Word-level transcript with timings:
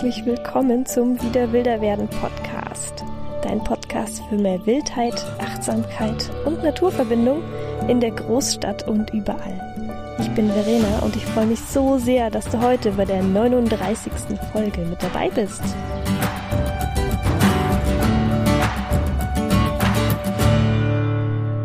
herzlich 0.00 0.24
willkommen 0.24 0.86
zum 0.86 1.20
Wieder 1.20 1.52
wilder 1.52 1.82
werden 1.82 2.08
Podcast. 2.08 3.04
Dein 3.42 3.62
Podcast 3.62 4.22
für 4.30 4.38
mehr 4.38 4.64
Wildheit, 4.64 5.22
Achtsamkeit 5.38 6.30
und 6.46 6.62
Naturverbindung 6.62 7.42
in 7.86 8.00
der 8.00 8.12
Großstadt 8.12 8.88
und 8.88 9.12
überall. 9.12 10.16
Ich 10.18 10.30
bin 10.30 10.50
Verena 10.50 11.00
und 11.00 11.16
ich 11.16 11.26
freue 11.26 11.44
mich 11.44 11.60
so 11.60 11.98
sehr, 11.98 12.30
dass 12.30 12.48
du 12.48 12.62
heute 12.62 12.92
bei 12.92 13.04
der 13.04 13.22
39. 13.22 14.10
Folge 14.52 14.86
mit 14.86 15.02
dabei 15.02 15.28
bist. 15.28 15.62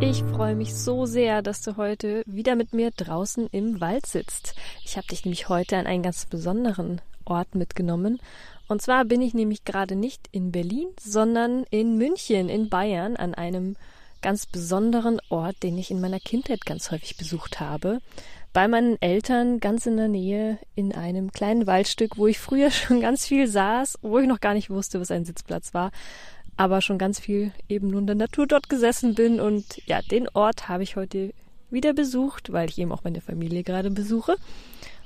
Ich 0.01 0.23
freue 0.35 0.55
mich 0.55 0.75
so 0.75 1.05
sehr, 1.05 1.41
dass 1.41 1.61
du 1.61 1.77
heute 1.77 2.21
wieder 2.25 2.57
mit 2.57 2.73
mir 2.73 2.91
draußen 2.91 3.47
im 3.53 3.79
Wald 3.79 4.05
sitzt. 4.05 4.55
Ich 4.83 4.97
habe 4.97 5.07
dich 5.07 5.23
nämlich 5.23 5.47
heute 5.47 5.77
an 5.77 5.87
einen 5.87 6.03
ganz 6.03 6.25
besonderen 6.25 6.99
Ort 7.25 7.55
mitgenommen. 7.55 8.19
Und 8.67 8.81
zwar 8.81 9.05
bin 9.05 9.21
ich 9.21 9.33
nämlich 9.33 9.63
gerade 9.65 9.95
nicht 9.95 10.27
in 10.31 10.51
Berlin, 10.51 10.87
sondern 10.99 11.65
in 11.69 11.97
München, 11.97 12.49
in 12.49 12.69
Bayern, 12.69 13.15
an 13.15 13.33
einem 13.33 13.75
ganz 14.21 14.47
besonderen 14.47 15.19
Ort, 15.29 15.61
den 15.61 15.77
ich 15.77 15.91
in 15.91 16.01
meiner 16.01 16.19
Kindheit 16.19 16.65
ganz 16.65 16.89
häufig 16.89 17.15
besucht 17.15 17.59
habe. 17.59 17.99
Bei 18.53 18.67
meinen 18.67 18.99
Eltern 19.01 19.59
ganz 19.59 19.85
in 19.85 19.97
der 19.97 20.07
Nähe 20.07 20.57
in 20.75 20.95
einem 20.95 21.31
kleinen 21.31 21.67
Waldstück, 21.67 22.17
wo 22.17 22.25
ich 22.25 22.39
früher 22.39 22.71
schon 22.71 23.01
ganz 23.01 23.27
viel 23.27 23.47
saß, 23.47 23.99
wo 24.01 24.17
ich 24.17 24.27
noch 24.27 24.39
gar 24.39 24.53
nicht 24.53 24.69
wusste, 24.69 24.99
was 24.99 25.11
ein 25.11 25.25
Sitzplatz 25.25 25.73
war, 25.73 25.91
aber 26.57 26.81
schon 26.81 26.97
ganz 26.97 27.19
viel 27.19 27.51
eben 27.69 27.89
nur 27.89 27.99
in 27.99 28.07
der 28.07 28.15
Natur 28.15 28.47
dort 28.47 28.69
gesessen 28.69 29.13
bin. 29.13 29.39
Und 29.39 29.81
ja, 29.85 30.01
den 30.01 30.27
Ort 30.29 30.69
habe 30.69 30.83
ich 30.83 30.95
heute 30.95 31.33
wieder 31.69 31.93
besucht, 31.93 32.51
weil 32.51 32.69
ich 32.69 32.79
eben 32.79 32.91
auch 32.91 33.03
meine 33.03 33.21
Familie 33.21 33.63
gerade 33.63 33.91
besuche. 33.91 34.37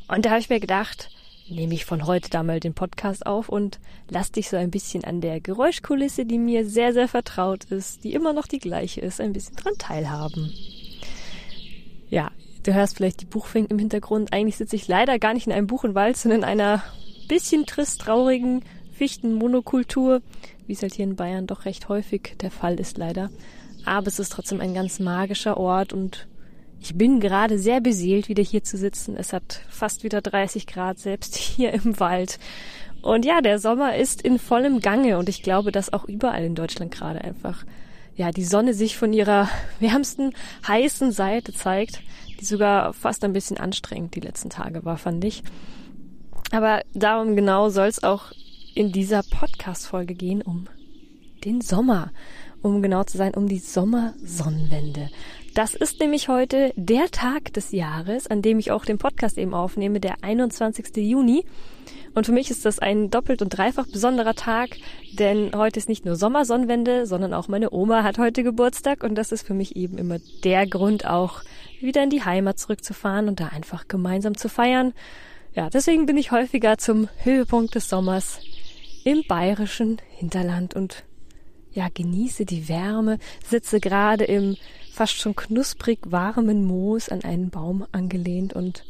Und 0.08 0.25
da 0.25 0.30
habe 0.30 0.40
ich 0.40 0.50
mir 0.50 0.59
gedacht, 0.59 1.09
nehme 1.50 1.73
ich 1.73 1.86
von 1.86 2.05
heute 2.05 2.30
da 2.30 2.44
mal 2.44 2.59
den 2.59 2.73
Podcast 2.73 3.25
auf 3.25 3.50
und 3.50 3.80
lass 4.09 4.31
dich 4.31 4.50
so 4.50 4.58
ein 4.58 4.72
bisschen 4.72 5.03
an 5.03 5.22
der 5.22 5.39
Geräuschkulisse, 5.39 6.25
die 6.25 6.38
mir 6.38 6.66
sehr, 6.67 6.94
sehr 6.94 7.08
vertraut 7.08 7.66
ist, 7.66 8.03
die 8.03 8.14
immer 8.14 8.33
noch 8.33 8.47
die 8.47 8.59
gleiche 8.59 9.02
ist, 9.02 9.19
ein 9.19 9.33
bisschen 9.33 9.56
dran 9.56 9.73
teilhaben. 9.78 10.53
Ja, 12.09 12.31
du 12.64 12.73
hörst 12.73 12.97
vielleicht 12.97 13.22
die 13.22 13.25
Buchfink 13.25 13.69
im 13.72 13.80
Hintergrund. 13.80 14.33
Eigentlich 14.33 14.58
sitze 14.58 14.75
ich 14.75 14.88
leider 14.88 15.19
gar 15.19 15.33
nicht 15.33 15.47
in 15.47 15.53
einem 15.53 15.67
Buchenwald, 15.67 16.17
sondern 16.17 16.41
in 16.41 16.45
einer 16.45 16.83
bisschen 17.28 17.66
trist 17.66 18.02
traurigen 18.02 18.63
Fichtenmonokultur, 18.91 20.22
wie 20.67 20.73
es 20.73 20.81
halt 20.81 20.94
hier 20.94 21.06
in 21.06 21.16
Bayern 21.16 21.47
doch 21.47 21.66
recht 21.66 21.89
häufig 21.89 22.36
der 22.41 22.52
Fall 22.52 22.80
ist 22.80 22.97
leider. 22.97 23.30
Aber 23.86 24.08
es 24.08 24.19
ist 24.19 24.31
trotzdem 24.31 24.61
ein 24.61 24.73
ganz 24.73 25.00
magischer 25.00 25.58
Ort 25.58 25.94
und 25.94 26.28
ich 26.81 26.95
bin 26.95 27.19
gerade 27.19 27.59
sehr 27.59 27.81
beseelt, 27.81 28.30
wieder 28.30 28.44
hier 28.44 28.63
zu 28.63 28.77
sitzen. 28.77 29.16
Es 29.17 29.33
hat 29.33 29.61
fast 29.69 30.03
wieder 30.03 30.22
30 30.22 30.67
Grad, 30.67 30.99
selbst 30.99 31.35
hier 31.35 31.73
im 31.73 31.99
Wald. 31.99 32.39
Und 33.02 33.25
ja, 33.25 33.41
der 33.41 33.59
Sommer 33.59 33.95
ist 33.95 34.22
in 34.22 34.39
vollem 34.39 34.81
Gange 34.81 35.17
und 35.17 35.30
ich 35.30 35.41
glaube, 35.41 35.72
dass 35.72 35.94
auch 35.94 36.05
überall 36.05 36.44
in 36.44 36.55
Deutschland 36.55 36.91
gerade 36.91 37.22
einfach, 37.22 37.66
ja, 38.16 38.31
die 38.31 38.44
Sonne 38.44 38.73
sich 38.73 38.97
von 38.97 39.13
ihrer 39.13 39.50
wärmsten, 39.80 40.33
heißen 40.67 41.11
Seite 41.11 41.53
zeigt, 41.53 42.02
die 42.39 42.45
sogar 42.45 42.94
fast 42.94 43.23
ein 43.23 43.33
bisschen 43.33 43.57
anstrengend 43.57 44.16
die 44.16 44.22
letzten 44.22 44.50
Tage 44.50 44.83
war, 44.85 44.97
fand 44.97 45.23
ich. 45.23 45.44
Aber 46.52 46.81
darum 46.94 47.35
genau 47.35 47.69
soll 47.69 47.88
es 47.88 48.03
auch 48.03 48.31
in 48.73 48.91
dieser 48.91 49.23
Podcast-Folge 49.23 50.16
gehen, 50.16 50.41
um 50.41 50.67
den 51.45 51.61
Sommer. 51.61 52.11
Um 52.61 52.81
genau 52.81 53.03
zu 53.05 53.17
sein, 53.17 53.33
um 53.35 53.47
die 53.47 53.59
Sommersonnenwende. 53.59 55.09
Das 55.53 55.73
ist 55.73 56.00
nämlich 56.00 56.30
heute 56.30 56.73
der 56.75 57.09
Tag 57.11 57.53
des 57.53 57.72
Jahres, 57.72 58.28
an 58.28 58.42
dem 58.42 58.59
ich 58.59 58.72
auch 58.72 58.86
den 58.86 58.97
Podcast 58.97 59.38
eben 59.38 59.53
aufnehme, 59.53 60.00
der 60.00 60.23
21. 60.23 60.95
Juni. 60.97 61.44
Und 62.14 62.25
für 62.25 62.31
mich 62.31 62.52
ist 62.52 62.66
das 62.66 62.79
ein 62.79 63.09
doppelt 63.09 63.41
und 63.41 63.50
dreifach 63.50 63.88
besonderer 63.88 64.35
Tag, 64.35 64.78
denn 65.13 65.51
heute 65.56 65.79
ist 65.79 65.90
nicht 65.90 66.06
nur 66.06 66.16
Sommersonnenwende, 66.16 67.06
sondern 67.06 67.34
auch 67.34 67.47
meine 67.47 67.72
Oma 67.72 68.03
hat 68.03 68.18
heute 68.18 68.44
Geburtstag 68.44 69.03
und 69.03 69.16
das 69.16 69.31
ist 69.31 69.46
für 69.46 69.53
mich 69.53 69.75
eben 69.75 69.97
immer 69.97 70.18
der 70.44 70.68
Grund 70.68 71.06
auch, 71.06 71.41
wieder 71.81 72.03
in 72.03 72.09
die 72.09 72.24
Heimat 72.24 72.59
zurückzufahren 72.59 73.29
und 73.29 73.40
da 73.40 73.47
einfach 73.47 73.88
gemeinsam 73.88 74.35
zu 74.35 74.50
feiern. 74.50 74.94
Ja, 75.56 75.69
deswegen 75.69 76.06
bin 76.06 76.18
ich 76.18 76.31
häufiger 76.31 76.78
zum 76.78 77.07
Höhepunkt 77.24 77.75
des 77.75 77.90
Sommers 77.90 78.40
im 79.06 79.24
bayerischen 79.28 79.97
Hinterland 80.09 80.75
und 80.75 81.03
ja, 81.72 81.88
genieße 81.94 82.46
die 82.46 82.68
Wärme, 82.68 83.19
sitze 83.46 83.80
gerade 83.80 84.25
im 84.25 84.57
fast 84.91 85.16
schon 85.16 85.35
knusprig 85.35 86.00
warmen 86.06 86.66
Moos 86.66 87.09
an 87.09 87.24
einen 87.24 87.50
Baum 87.50 87.85
angelehnt 87.91 88.53
und 88.53 88.84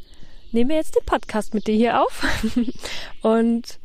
nehme 0.51 0.73
jetzt 0.73 0.95
den 0.95 1.06
Podcast 1.06 1.53
mit 1.53 1.67
dir 1.67 1.75
hier 1.75 2.01
auf. 2.01 2.25
und 3.22 3.79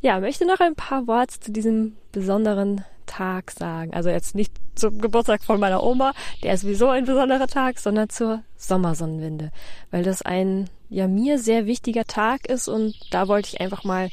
ja, 0.00 0.20
möchte 0.20 0.46
noch 0.46 0.60
ein 0.60 0.74
paar 0.74 1.06
Worte 1.06 1.40
zu 1.40 1.52
diesem 1.52 1.96
besonderen 2.10 2.84
Tag 3.06 3.50
sagen. 3.50 3.94
Also 3.94 4.10
jetzt 4.10 4.34
nicht 4.34 4.52
zum 4.74 5.00
Geburtstag 5.00 5.44
von 5.44 5.60
meiner 5.60 5.82
Oma, 5.82 6.12
der 6.42 6.54
ist 6.54 6.62
sowieso 6.62 6.88
ein 6.88 7.04
besonderer 7.04 7.46
Tag, 7.46 7.78
sondern 7.78 8.08
zur 8.08 8.42
Sommersonnenwende, 8.56 9.50
weil 9.90 10.02
das 10.02 10.22
ein 10.22 10.68
ja 10.88 11.08
mir 11.08 11.38
sehr 11.38 11.66
wichtiger 11.66 12.04
Tag 12.04 12.46
ist 12.46 12.68
und 12.68 12.94
da 13.10 13.28
wollte 13.28 13.48
ich 13.48 13.60
einfach 13.60 13.84
mal 13.84 14.10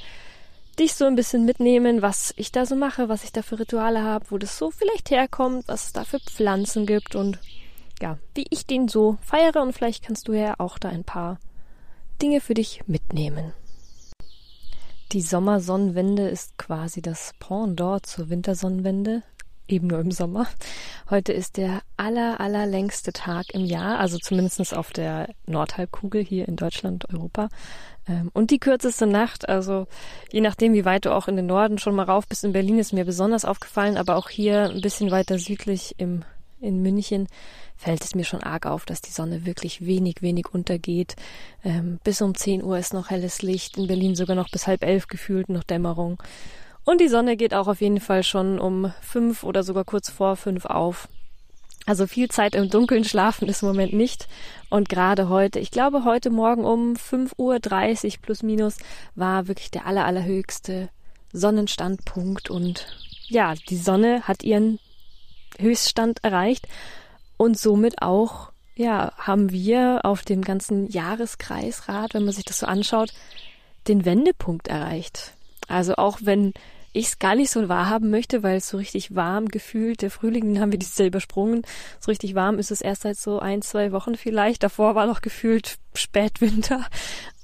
dich 0.80 0.94
so 0.94 1.06
ein 1.06 1.16
bisschen 1.16 1.46
mitnehmen, 1.46 2.02
was 2.02 2.34
ich 2.38 2.52
da 2.52 2.66
so 2.66 2.76
mache, 2.76 3.10
was 3.10 3.24
ich 3.24 3.32
da 3.32 3.42
für 3.42 3.60
Rituale 3.60 4.02
habe, 4.04 4.26
wo 4.30 4.38
das 4.38 4.58
so 4.58 4.72
vielleicht 4.72 5.12
herkommt, 5.12 5.68
was 5.68 5.88
es 5.88 5.94
da 5.94 6.06
für 6.06 6.20
Pflanzen 6.20 6.86
gibt 6.86 7.16
und 7.16 7.40
ja, 8.02 8.18
wie 8.34 8.46
ich 8.50 8.66
den 8.66 8.88
so 8.88 9.18
feiere 9.22 9.62
und 9.62 9.74
vielleicht 9.74 10.06
kannst 10.06 10.28
du 10.28 10.34
ja 10.34 10.56
auch 10.58 10.80
da 10.80 10.90
ein 10.90 11.04
paar 11.04 11.38
Dinge 12.22 12.40
für 12.40 12.54
dich 12.54 12.82
mitnehmen. 12.88 13.54
Die 15.12 15.22
Sommersonnenwende 15.22 16.30
ist 16.30 16.58
quasi 16.58 17.02
das 17.02 17.34
Pendant 17.40 18.06
zur 18.06 18.30
Wintersonnenwende, 18.30 19.24
eben 19.68 19.88
nur 19.88 20.00
im 20.00 20.12
Sommer. 20.12 20.48
Heute 21.10 21.34
ist 21.34 21.58
der 21.58 21.82
aller, 21.98 22.40
allerlängste 22.40 23.12
Tag 23.12 23.48
im 23.54 23.66
Jahr, 23.66 24.00
also 24.00 24.18
zumindest 24.18 24.74
auf 24.76 24.92
der 24.92 25.30
Nordhalbkugel 25.46 26.24
hier 26.24 26.48
in 26.48 26.56
Deutschland, 26.56 27.12
Europa. 27.12 27.50
Ähm, 28.10 28.32
und 28.34 28.52
die 28.52 28.60
kürzeste 28.60 29.06
Nacht, 29.06 29.48
also 29.48 29.88
je 30.32 30.42
nachdem, 30.42 30.74
wie 30.74 30.86
weit 30.86 31.06
du 31.06 31.16
auch 31.16 31.28
in 31.28 31.36
den 31.36 31.46
Norden 31.46 31.78
schon 31.78 31.96
mal 31.96 32.04
rauf 32.04 32.28
bist, 32.28 32.44
in 32.44 32.52
Berlin 32.52 32.80
ist 32.80 32.92
mir 32.92 33.06
besonders 33.06 33.46
aufgefallen, 33.46 33.98
aber 33.98 34.18
auch 34.18 34.30
hier 34.30 34.70
ein 34.70 34.82
bisschen 34.82 35.12
weiter 35.12 35.38
südlich 35.38 35.96
im, 35.98 36.24
in 36.60 36.82
München 36.82 37.28
fällt 37.78 38.04
es 38.04 38.16
mir 38.16 38.26
schon 38.26 38.44
arg 38.44 38.66
auf, 38.66 38.86
dass 38.86 39.02
die 39.02 39.12
Sonne 39.12 39.46
wirklich 39.46 39.86
wenig, 39.86 40.22
wenig 40.22 40.48
untergeht. 40.52 41.16
Ähm, 41.64 42.00
bis 42.04 42.22
um 42.22 42.36
10 42.36 42.64
Uhr 42.64 42.78
ist 42.78 42.94
noch 42.94 43.10
helles 43.10 43.42
Licht, 43.42 43.78
in 43.78 43.88
Berlin 43.88 44.16
sogar 44.16 44.36
noch 44.36 44.50
bis 44.50 44.68
halb 44.68 44.84
elf 44.84 45.08
gefühlt 45.08 45.48
noch 45.48 45.64
Dämmerung. 45.64 46.22
Und 46.84 47.00
die 47.00 47.08
Sonne 47.08 47.38
geht 47.38 47.54
auch 47.54 47.68
auf 47.68 47.82
jeden 47.82 48.00
Fall 48.00 48.24
schon 48.24 48.60
um 48.60 48.92
fünf 49.02 49.44
oder 49.44 49.64
sogar 49.64 49.86
kurz 49.86 50.10
vor 50.10 50.36
fünf 50.36 50.66
auf. 50.66 51.08
Also 51.86 52.08
viel 52.08 52.30
Zeit 52.30 52.56
im 52.56 52.70
Dunkeln 52.70 53.04
schlafen 53.04 53.48
ist 53.48 53.64
im 53.64 53.70
Moment 53.70 53.94
nicht. 53.94 54.28
Und 54.70 54.90
gerade 54.90 55.30
heute, 55.30 55.60
ich 55.60 55.72
glaube 55.72 56.04
heute 56.04 56.30
Morgen 56.30 56.66
um 56.66 56.94
5.30 56.94 58.06
Uhr 58.06 58.12
plus 58.22 58.44
minus 58.44 58.78
war 59.16 59.48
wirklich 59.48 59.72
der 59.72 59.86
aller, 59.86 60.06
allerhöchste 60.06 60.90
Sonnenstandpunkt. 61.34 62.50
Und 62.50 62.86
ja, 63.28 63.56
die 63.70 63.78
Sonne 63.78 64.24
hat 64.28 64.44
ihren 64.44 64.80
Höchststand 65.58 66.24
erreicht. 66.24 66.68
Und 67.38 67.58
somit 67.58 68.02
auch, 68.02 68.52
ja, 68.76 69.14
haben 69.18 69.52
wir 69.52 70.02
auf 70.04 70.24
dem 70.24 70.44
ganzen 70.44 70.90
Jahreskreisrad, 70.90 72.14
wenn 72.14 72.26
man 72.26 72.34
sich 72.34 72.46
das 72.46 72.60
so 72.60 72.66
anschaut, 72.66 73.14
den 73.88 74.06
Wendepunkt 74.06 74.68
erreicht. 74.68 75.34
Also 75.68 75.96
auch 75.96 76.20
wenn 76.22 76.54
ich 76.94 77.08
es 77.08 77.20
gar 77.20 77.36
nicht 77.36 77.52
so 77.52 77.70
wahrhaben 77.70 78.10
möchte, 78.10 78.44
weil 78.44 78.58
es 78.58 78.70
so 78.70 78.78
richtig 78.78 79.16
warm 79.16 79.48
gefühlt, 79.48 80.02
der 80.02 80.12
Frühling, 80.12 80.46
den 80.46 80.62
haben 80.62 80.72
wir 80.72 80.80
dieses 80.80 80.98
Jahr 80.98 81.08
übersprungen. 81.08 81.64
So 82.00 82.12
richtig 82.12 82.36
warm 82.36 82.60
ist 82.60 82.72
es 82.72 82.82
erst 82.82 83.04
seit 83.04 83.18
so 83.18 83.40
ein, 83.40 83.62
zwei 83.62 83.92
Wochen 83.92 84.16
vielleicht. 84.16 84.64
Davor 84.64 84.96
war 84.96 85.06
noch 85.06 85.22
gefühlt 85.22 85.78
Spätwinter. 85.94 86.86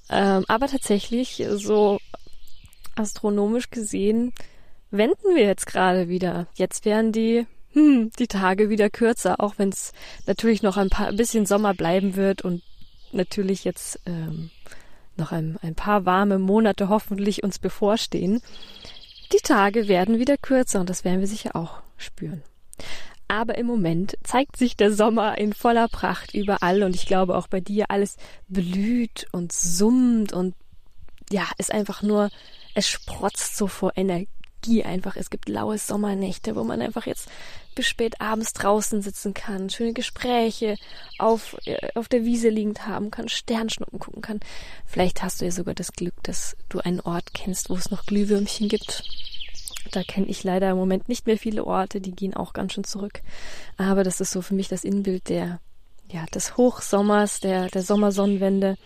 Ähm, 0.09 0.45
aber 0.47 0.67
tatsächlich, 0.67 1.43
so 1.53 1.99
astronomisch 2.95 3.69
gesehen, 3.71 4.33
wenden 4.91 5.35
wir 5.35 5.45
jetzt 5.45 5.67
gerade 5.67 6.07
wieder. 6.07 6.47
Jetzt 6.55 6.85
werden 6.85 7.11
die, 7.11 7.45
hm, 7.73 8.11
die 8.17 8.27
Tage 8.27 8.69
wieder 8.69 8.89
kürzer, 8.89 9.39
auch 9.39 9.55
wenn 9.57 9.69
es 9.69 9.93
natürlich 10.25 10.63
noch 10.63 10.77
ein 10.77 10.89
paar 10.89 11.07
ein 11.07 11.17
bisschen 11.17 11.45
Sommer 11.45 11.73
bleiben 11.73 12.15
wird 12.15 12.43
und 12.43 12.61
natürlich 13.11 13.63
jetzt 13.63 13.99
ähm, 14.05 14.51
noch 15.17 15.31
ein, 15.31 15.57
ein 15.61 15.75
paar 15.75 16.05
warme 16.05 16.39
Monate 16.39 16.89
hoffentlich 16.89 17.43
uns 17.43 17.59
bevorstehen. 17.59 18.41
Die 19.35 19.41
Tage 19.41 19.89
werden 19.89 20.17
wieder 20.17 20.37
kürzer 20.37 20.79
und 20.79 20.89
das 20.89 21.03
werden 21.03 21.19
wir 21.19 21.27
sicher 21.27 21.57
auch 21.57 21.81
spüren. 21.97 22.41
Aber 23.27 23.57
im 23.57 23.65
Moment 23.65 24.17
zeigt 24.23 24.55
sich 24.55 24.77
der 24.77 24.93
Sommer 24.93 25.37
in 25.37 25.51
voller 25.51 25.89
Pracht 25.89 26.33
überall 26.33 26.83
und 26.83 26.95
ich 26.95 27.05
glaube 27.05 27.35
auch 27.35 27.47
bei 27.47 27.59
dir 27.59 27.85
alles 27.89 28.15
blüht 28.47 29.27
und 29.33 29.51
summt 29.51 30.31
und 30.31 30.55
ja, 31.29 31.49
ist 31.57 31.73
einfach 31.73 32.01
nur, 32.01 32.29
es 32.75 32.87
sprotzt 32.87 33.57
so 33.57 33.67
vor 33.67 33.91
Energie 33.97 34.29
Energie 34.65 34.83
einfach. 34.83 35.15
Es 35.15 35.29
gibt 35.29 35.49
laue 35.49 35.77
Sommernächte, 35.77 36.55
wo 36.55 36.63
man 36.63 36.81
einfach 36.81 37.05
jetzt 37.05 37.29
bis 37.75 37.87
spät 37.87 38.21
abends 38.21 38.53
draußen 38.53 39.01
sitzen 39.01 39.33
kann, 39.33 39.69
schöne 39.69 39.93
Gespräche 39.93 40.77
auf, 41.17 41.57
äh, 41.65 41.89
auf 41.95 42.07
der 42.07 42.23
Wiese 42.23 42.49
liegend 42.49 42.87
haben 42.87 43.11
kann, 43.11 43.27
Sternschnuppen 43.27 43.99
gucken 43.99 44.21
kann. 44.21 44.39
Vielleicht 44.85 45.23
hast 45.23 45.41
du 45.41 45.45
ja 45.45 45.51
sogar 45.51 45.75
das 45.75 45.91
Glück, 45.91 46.15
dass 46.23 46.55
du 46.69 46.79
einen 46.79 47.01
Ort 47.01 47.33
kennst, 47.33 47.69
wo 47.69 47.75
es 47.75 47.91
noch 47.91 48.05
Glühwürmchen 48.05 48.69
gibt. 48.69 49.03
Da 49.91 50.03
kenne 50.03 50.27
ich 50.27 50.43
leider 50.43 50.71
im 50.71 50.77
Moment 50.77 51.09
nicht 51.09 51.27
mehr 51.27 51.37
viele 51.37 51.65
Orte, 51.65 52.01
die 52.01 52.13
gehen 52.13 52.33
auch 52.33 52.53
ganz 52.53 52.73
schön 52.73 52.85
zurück. 52.85 53.21
Aber 53.77 54.03
das 54.03 54.21
ist 54.21 54.31
so 54.31 54.41
für 54.41 54.55
mich 54.55 54.67
das 54.67 54.83
Innenbild 54.83 55.29
der, 55.29 55.59
ja, 56.09 56.25
des 56.33 56.57
Hochsommers, 56.57 57.39
der, 57.39 57.67
der 57.67 57.83
Sommersonnenwende. 57.83 58.77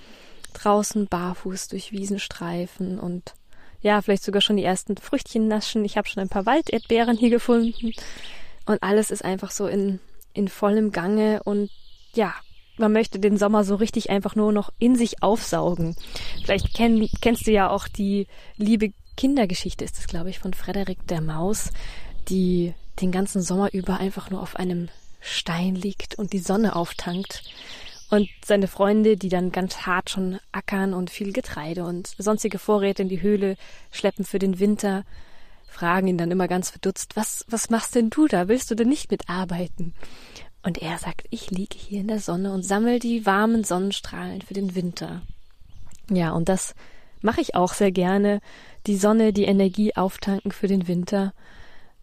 Draußen 0.53 1.05
barfuß 1.05 1.67
durch 1.67 1.91
Wiesenstreifen 1.91 2.99
und 2.99 3.35
ja, 3.81 4.01
vielleicht 4.01 4.23
sogar 4.23 4.41
schon 4.41 4.57
die 4.57 4.63
ersten 4.63 4.97
Früchtchen 4.97 5.47
naschen. 5.47 5.85
Ich 5.85 5.97
habe 5.97 6.07
schon 6.07 6.21
ein 6.21 6.29
paar 6.29 6.45
Walderdbeeren 6.45 7.17
hier 7.17 7.29
gefunden. 7.29 7.93
Und 8.65 8.83
alles 8.83 9.11
ist 9.11 9.23
einfach 9.23 9.51
so 9.51 9.67
in, 9.67 9.99
in 10.33 10.47
vollem 10.47 10.91
Gange 10.91 11.41
und 11.43 11.71
ja, 12.13 12.33
man 12.77 12.93
möchte 12.93 13.19
den 13.19 13.37
Sommer 13.37 13.63
so 13.63 13.75
richtig 13.75 14.09
einfach 14.09 14.35
nur 14.35 14.51
noch 14.51 14.71
in 14.79 14.95
sich 14.95 15.21
aufsaugen. 15.21 15.95
Vielleicht 16.43 16.73
kenn, 16.73 17.07
kennst 17.21 17.45
du 17.45 17.51
ja 17.51 17.69
auch 17.69 17.87
die 17.87 18.27
liebe 18.57 18.93
Kindergeschichte, 19.17 19.83
ist 19.83 19.97
es, 19.97 20.07
glaube 20.07 20.29
ich, 20.29 20.39
von 20.39 20.53
Frederik 20.53 21.05
der 21.07 21.21
Maus, 21.21 21.71
die 22.29 22.73
den 23.01 23.11
ganzen 23.11 23.41
Sommer 23.41 23.73
über 23.73 23.99
einfach 23.99 24.29
nur 24.29 24.41
auf 24.41 24.55
einem 24.55 24.89
Stein 25.19 25.75
liegt 25.75 26.15
und 26.15 26.31
die 26.31 26.39
Sonne 26.39 26.75
auftankt. 26.75 27.43
Und 28.09 28.27
seine 28.43 28.67
Freunde, 28.67 29.17
die 29.17 29.29
dann 29.29 29.51
ganz 29.51 29.81
hart 29.81 30.09
schon 30.09 30.39
ackern 30.51 30.93
und 30.93 31.11
viel 31.11 31.31
Getreide 31.31 31.83
und 31.83 32.15
sonstige 32.17 32.57
Vorräte 32.57 33.03
in 33.03 33.09
die 33.09 33.21
Höhle 33.21 33.55
schleppen 33.91 34.25
für 34.25 34.39
den 34.39 34.59
Winter, 34.59 35.03
fragen 35.67 36.07
ihn 36.07 36.17
dann 36.17 36.31
immer 36.31 36.47
ganz 36.47 36.71
verdutzt, 36.71 37.15
was, 37.15 37.45
was 37.47 37.69
machst 37.69 37.95
denn 37.95 38.09
du 38.09 38.27
da? 38.27 38.47
Willst 38.47 38.71
du 38.71 38.75
denn 38.75 38.89
nicht 38.89 39.11
mitarbeiten? 39.11 39.93
Und 40.63 40.79
er 40.79 40.97
sagt, 40.97 41.27
ich 41.29 41.51
liege 41.51 41.77
hier 41.77 42.01
in 42.01 42.07
der 42.07 42.19
Sonne 42.19 42.51
und 42.51 42.63
sammle 42.63 42.99
die 42.99 43.25
warmen 43.25 43.63
Sonnenstrahlen 43.63 44.41
für 44.41 44.53
den 44.53 44.75
Winter. 44.75 45.21
Ja, 46.09 46.31
und 46.31 46.49
das 46.49 46.73
mache 47.21 47.41
ich 47.41 47.55
auch 47.55 47.73
sehr 47.73 47.91
gerne. 47.91 48.41
Die 48.87 48.97
Sonne, 48.97 49.31
die 49.31 49.45
Energie 49.45 49.95
auftanken 49.95 50.51
für 50.51 50.67
den 50.67 50.87
Winter. 50.87 51.33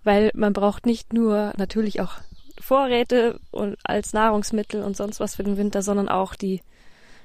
Weil 0.05 0.31
man 0.35 0.53
braucht 0.53 0.87
nicht 0.87 1.13
nur 1.13 1.53
natürlich 1.57 2.01
auch 2.01 2.15
Vorräte 2.61 3.39
und 3.51 3.77
als 3.85 4.13
Nahrungsmittel 4.13 4.83
und 4.83 4.97
sonst 4.97 5.21
was 5.21 5.37
für 5.37 5.45
den 5.45 5.57
Winter, 5.57 5.83
sondern 5.83 6.09
auch 6.09 6.35
die, 6.35 6.63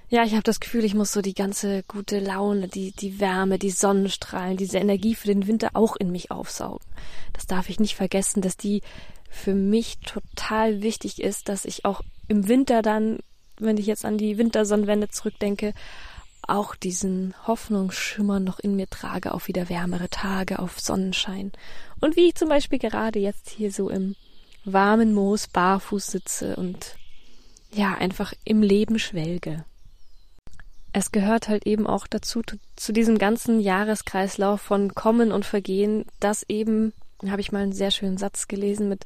ja, 0.09 0.23
ich 0.23 0.33
habe 0.33 0.43
das 0.43 0.59
Gefühl, 0.59 0.83
ich 0.83 0.93
muss 0.93 1.13
so 1.13 1.21
die 1.21 1.33
ganze 1.33 1.83
gute 1.83 2.19
Laune, 2.19 2.67
die, 2.67 2.91
die 2.91 3.19
Wärme, 3.19 3.57
die 3.57 3.71
Sonnenstrahlen, 3.71 4.57
diese 4.57 4.77
Energie 4.77 5.15
für 5.15 5.27
den 5.27 5.47
Winter 5.47 5.69
auch 5.73 5.95
in 5.95 6.11
mich 6.11 6.31
aufsaugen. 6.31 6.85
Das 7.33 7.47
darf 7.47 7.69
ich 7.69 7.79
nicht 7.79 7.95
vergessen, 7.95 8.41
dass 8.41 8.57
die 8.57 8.81
für 9.29 9.55
mich 9.55 9.99
total 9.99 10.81
wichtig 10.81 11.21
ist, 11.21 11.47
dass 11.47 11.63
ich 11.65 11.85
auch 11.85 12.01
im 12.27 12.47
Winter 12.47 12.81
dann, 12.81 13.19
wenn 13.57 13.77
ich 13.77 13.85
jetzt 13.85 14.03
an 14.03 14.17
die 14.17 14.37
Wintersonnenwende 14.37 15.07
zurückdenke, 15.09 15.73
auch 16.45 16.75
diesen 16.75 17.33
Hoffnungsschimmer 17.47 18.39
noch 18.39 18.59
in 18.59 18.75
mir 18.75 18.89
trage 18.89 19.33
auf 19.33 19.47
wieder 19.47 19.69
wärmere 19.69 20.09
Tage, 20.09 20.59
auf 20.59 20.79
Sonnenschein. 20.79 21.51
Und 22.01 22.17
wie 22.17 22.27
ich 22.27 22.35
zum 22.35 22.49
Beispiel 22.49 22.79
gerade 22.79 23.19
jetzt 23.19 23.49
hier 23.49 23.71
so 23.71 23.89
im 23.89 24.15
warmen 24.63 25.13
Moos 25.13 25.47
barfuß 25.47 26.07
sitze 26.07 26.55
und 26.55 26.95
ja, 27.73 27.93
einfach 27.93 28.33
im 28.43 28.61
Leben 28.61 28.99
schwelge. 28.99 29.65
Es 30.93 31.11
gehört 31.11 31.47
halt 31.47 31.65
eben 31.65 31.87
auch 31.87 32.05
dazu, 32.05 32.41
zu 32.75 32.91
diesem 32.91 33.17
ganzen 33.17 33.61
Jahreskreislauf 33.61 34.59
von 34.59 34.93
Kommen 34.93 35.31
und 35.31 35.45
Vergehen, 35.45 36.05
dass 36.19 36.43
eben, 36.49 36.93
habe 37.25 37.39
ich 37.39 37.53
mal 37.53 37.63
einen 37.63 37.71
sehr 37.71 37.91
schönen 37.91 38.17
Satz 38.17 38.49
gelesen 38.49 38.89
mit, 38.89 39.05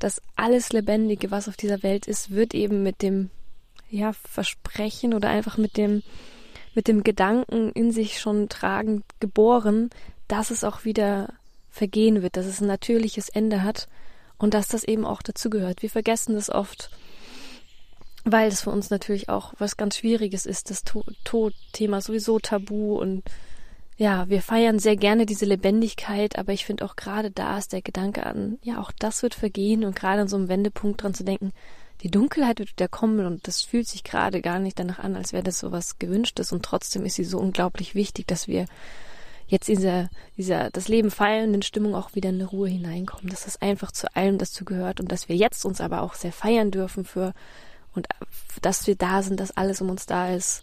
dass 0.00 0.22
alles 0.34 0.72
Lebendige, 0.72 1.30
was 1.30 1.48
auf 1.48 1.56
dieser 1.56 1.84
Welt 1.84 2.08
ist, 2.08 2.30
wird 2.30 2.52
eben 2.52 2.82
mit 2.82 3.02
dem, 3.02 3.30
ja, 3.90 4.12
Versprechen 4.12 5.14
oder 5.14 5.28
einfach 5.28 5.56
mit 5.56 5.76
dem, 5.76 6.02
mit 6.74 6.88
dem 6.88 7.04
Gedanken 7.04 7.70
in 7.72 7.92
sich 7.92 8.18
schon 8.18 8.48
tragend 8.48 9.04
geboren, 9.20 9.90
dass 10.26 10.50
es 10.50 10.64
auch 10.64 10.84
wieder 10.84 11.32
vergehen 11.70 12.22
wird, 12.22 12.36
dass 12.36 12.46
es 12.46 12.60
ein 12.60 12.66
natürliches 12.66 13.28
Ende 13.28 13.62
hat 13.62 13.88
und 14.40 14.54
dass 14.54 14.68
das 14.68 14.84
eben 14.84 15.04
auch 15.04 15.22
dazugehört. 15.22 15.82
Wir 15.82 15.90
vergessen 15.90 16.34
das 16.34 16.50
oft, 16.50 16.90
weil 18.24 18.48
es 18.48 18.62
für 18.62 18.70
uns 18.70 18.90
natürlich 18.90 19.28
auch 19.28 19.54
was 19.58 19.76
ganz 19.76 19.98
Schwieriges 19.98 20.46
ist, 20.46 20.70
das 20.70 20.82
Todthema 21.24 22.00
sowieso 22.00 22.38
tabu 22.38 22.98
und 22.98 23.22
ja, 23.96 24.30
wir 24.30 24.40
feiern 24.40 24.78
sehr 24.78 24.96
gerne 24.96 25.26
diese 25.26 25.44
Lebendigkeit, 25.44 26.38
aber 26.38 26.54
ich 26.54 26.64
finde 26.64 26.86
auch 26.86 26.96
gerade 26.96 27.30
da 27.30 27.58
ist 27.58 27.74
der 27.74 27.82
Gedanke 27.82 28.24
an, 28.24 28.58
ja, 28.62 28.80
auch 28.80 28.92
das 28.98 29.22
wird 29.22 29.34
vergehen 29.34 29.84
und 29.84 29.94
gerade 29.94 30.22
an 30.22 30.28
so 30.28 30.36
einem 30.36 30.48
Wendepunkt 30.48 31.02
dran 31.02 31.12
zu 31.12 31.22
denken, 31.22 31.52
die 32.00 32.10
Dunkelheit 32.10 32.60
wird 32.60 32.70
wieder 32.70 32.88
kommen 32.88 33.26
und 33.26 33.46
das 33.46 33.60
fühlt 33.60 33.86
sich 33.86 34.02
gerade 34.02 34.40
gar 34.40 34.58
nicht 34.58 34.78
danach 34.78 35.00
an, 35.00 35.16
als 35.16 35.34
wäre 35.34 35.42
das 35.42 35.58
so 35.58 35.70
was 35.70 35.98
Gewünschtes 35.98 36.50
und 36.50 36.64
trotzdem 36.64 37.04
ist 37.04 37.16
sie 37.16 37.24
so 37.24 37.38
unglaublich 37.38 37.94
wichtig, 37.94 38.26
dass 38.26 38.48
wir 38.48 38.64
jetzt 39.50 39.68
in 39.68 39.76
dieser, 39.76 40.08
dieser 40.36 40.70
das 40.70 40.88
Leben 40.88 41.10
feiernden 41.10 41.62
Stimmung 41.62 41.94
auch 41.94 42.14
wieder 42.14 42.30
in 42.30 42.36
eine 42.36 42.46
Ruhe 42.46 42.68
hineinkommen, 42.68 43.28
dass 43.28 43.44
das 43.44 43.60
einfach 43.60 43.92
zu 43.92 44.14
allem 44.16 44.38
dazu 44.38 44.64
gehört 44.64 45.00
und 45.00 45.10
dass 45.12 45.28
wir 45.28 45.36
jetzt 45.36 45.64
uns 45.64 45.80
aber 45.80 46.02
auch 46.02 46.14
sehr 46.14 46.32
feiern 46.32 46.70
dürfen 46.70 47.04
für 47.04 47.34
und 47.94 48.06
dass 48.62 48.86
wir 48.86 48.94
da 48.94 49.22
sind, 49.22 49.40
dass 49.40 49.56
alles 49.56 49.80
um 49.80 49.90
uns 49.90 50.06
da 50.06 50.32
ist, 50.32 50.62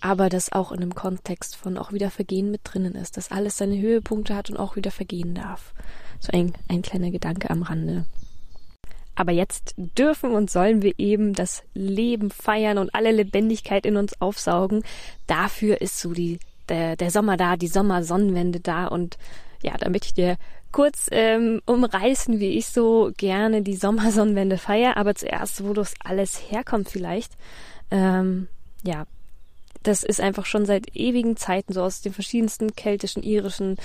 aber 0.00 0.28
dass 0.28 0.52
auch 0.52 0.72
in 0.72 0.82
einem 0.82 0.94
Kontext 0.94 1.56
von 1.56 1.78
auch 1.78 1.92
wieder 1.92 2.10
Vergehen 2.10 2.50
mit 2.50 2.60
drinnen 2.64 2.94
ist, 2.94 3.16
dass 3.16 3.30
alles 3.30 3.56
seine 3.56 3.80
Höhepunkte 3.80 4.36
hat 4.36 4.50
und 4.50 4.58
auch 4.58 4.76
wieder 4.76 4.90
vergehen 4.90 5.34
darf. 5.34 5.72
So 6.20 6.30
ein, 6.32 6.52
ein 6.68 6.82
kleiner 6.82 7.10
Gedanke 7.10 7.48
am 7.48 7.62
Rande. 7.62 8.04
Aber 9.14 9.32
jetzt 9.32 9.74
dürfen 9.76 10.32
und 10.32 10.50
sollen 10.50 10.82
wir 10.82 10.98
eben 10.98 11.32
das 11.34 11.62
Leben 11.74 12.30
feiern 12.30 12.78
und 12.78 12.94
alle 12.94 13.12
Lebendigkeit 13.12 13.86
in 13.86 13.96
uns 13.96 14.20
aufsaugen. 14.20 14.84
Dafür 15.26 15.80
ist 15.80 15.98
so 15.98 16.12
die 16.12 16.38
der, 16.72 16.96
der 16.96 17.10
Sommer 17.10 17.36
da, 17.36 17.56
die 17.56 17.68
Sommersonnenwende 17.68 18.60
da 18.60 18.86
und 18.86 19.18
ja, 19.62 19.76
damit 19.78 20.04
ich 20.06 20.14
dir 20.14 20.36
kurz 20.72 21.06
ähm, 21.12 21.60
umreißen, 21.66 22.40
wie 22.40 22.58
ich 22.58 22.66
so 22.66 23.12
gerne 23.16 23.62
die 23.62 23.76
Sommersonnenwende 23.76 24.58
feiere, 24.58 24.96
aber 24.96 25.14
zuerst, 25.14 25.64
wo 25.64 25.72
das 25.74 25.94
alles 26.02 26.50
herkommt 26.50 26.88
vielleicht. 26.88 27.34
Ähm, 27.90 28.48
ja, 28.82 29.06
das 29.82 30.04
ist 30.04 30.20
einfach 30.20 30.46
schon 30.46 30.64
seit 30.64 30.96
ewigen 30.96 31.36
Zeiten 31.36 31.72
so 31.72 31.82
aus 31.82 32.00
den 32.00 32.12
verschiedensten 32.12 32.74
keltischen, 32.74 33.22
irischen, 33.22 33.76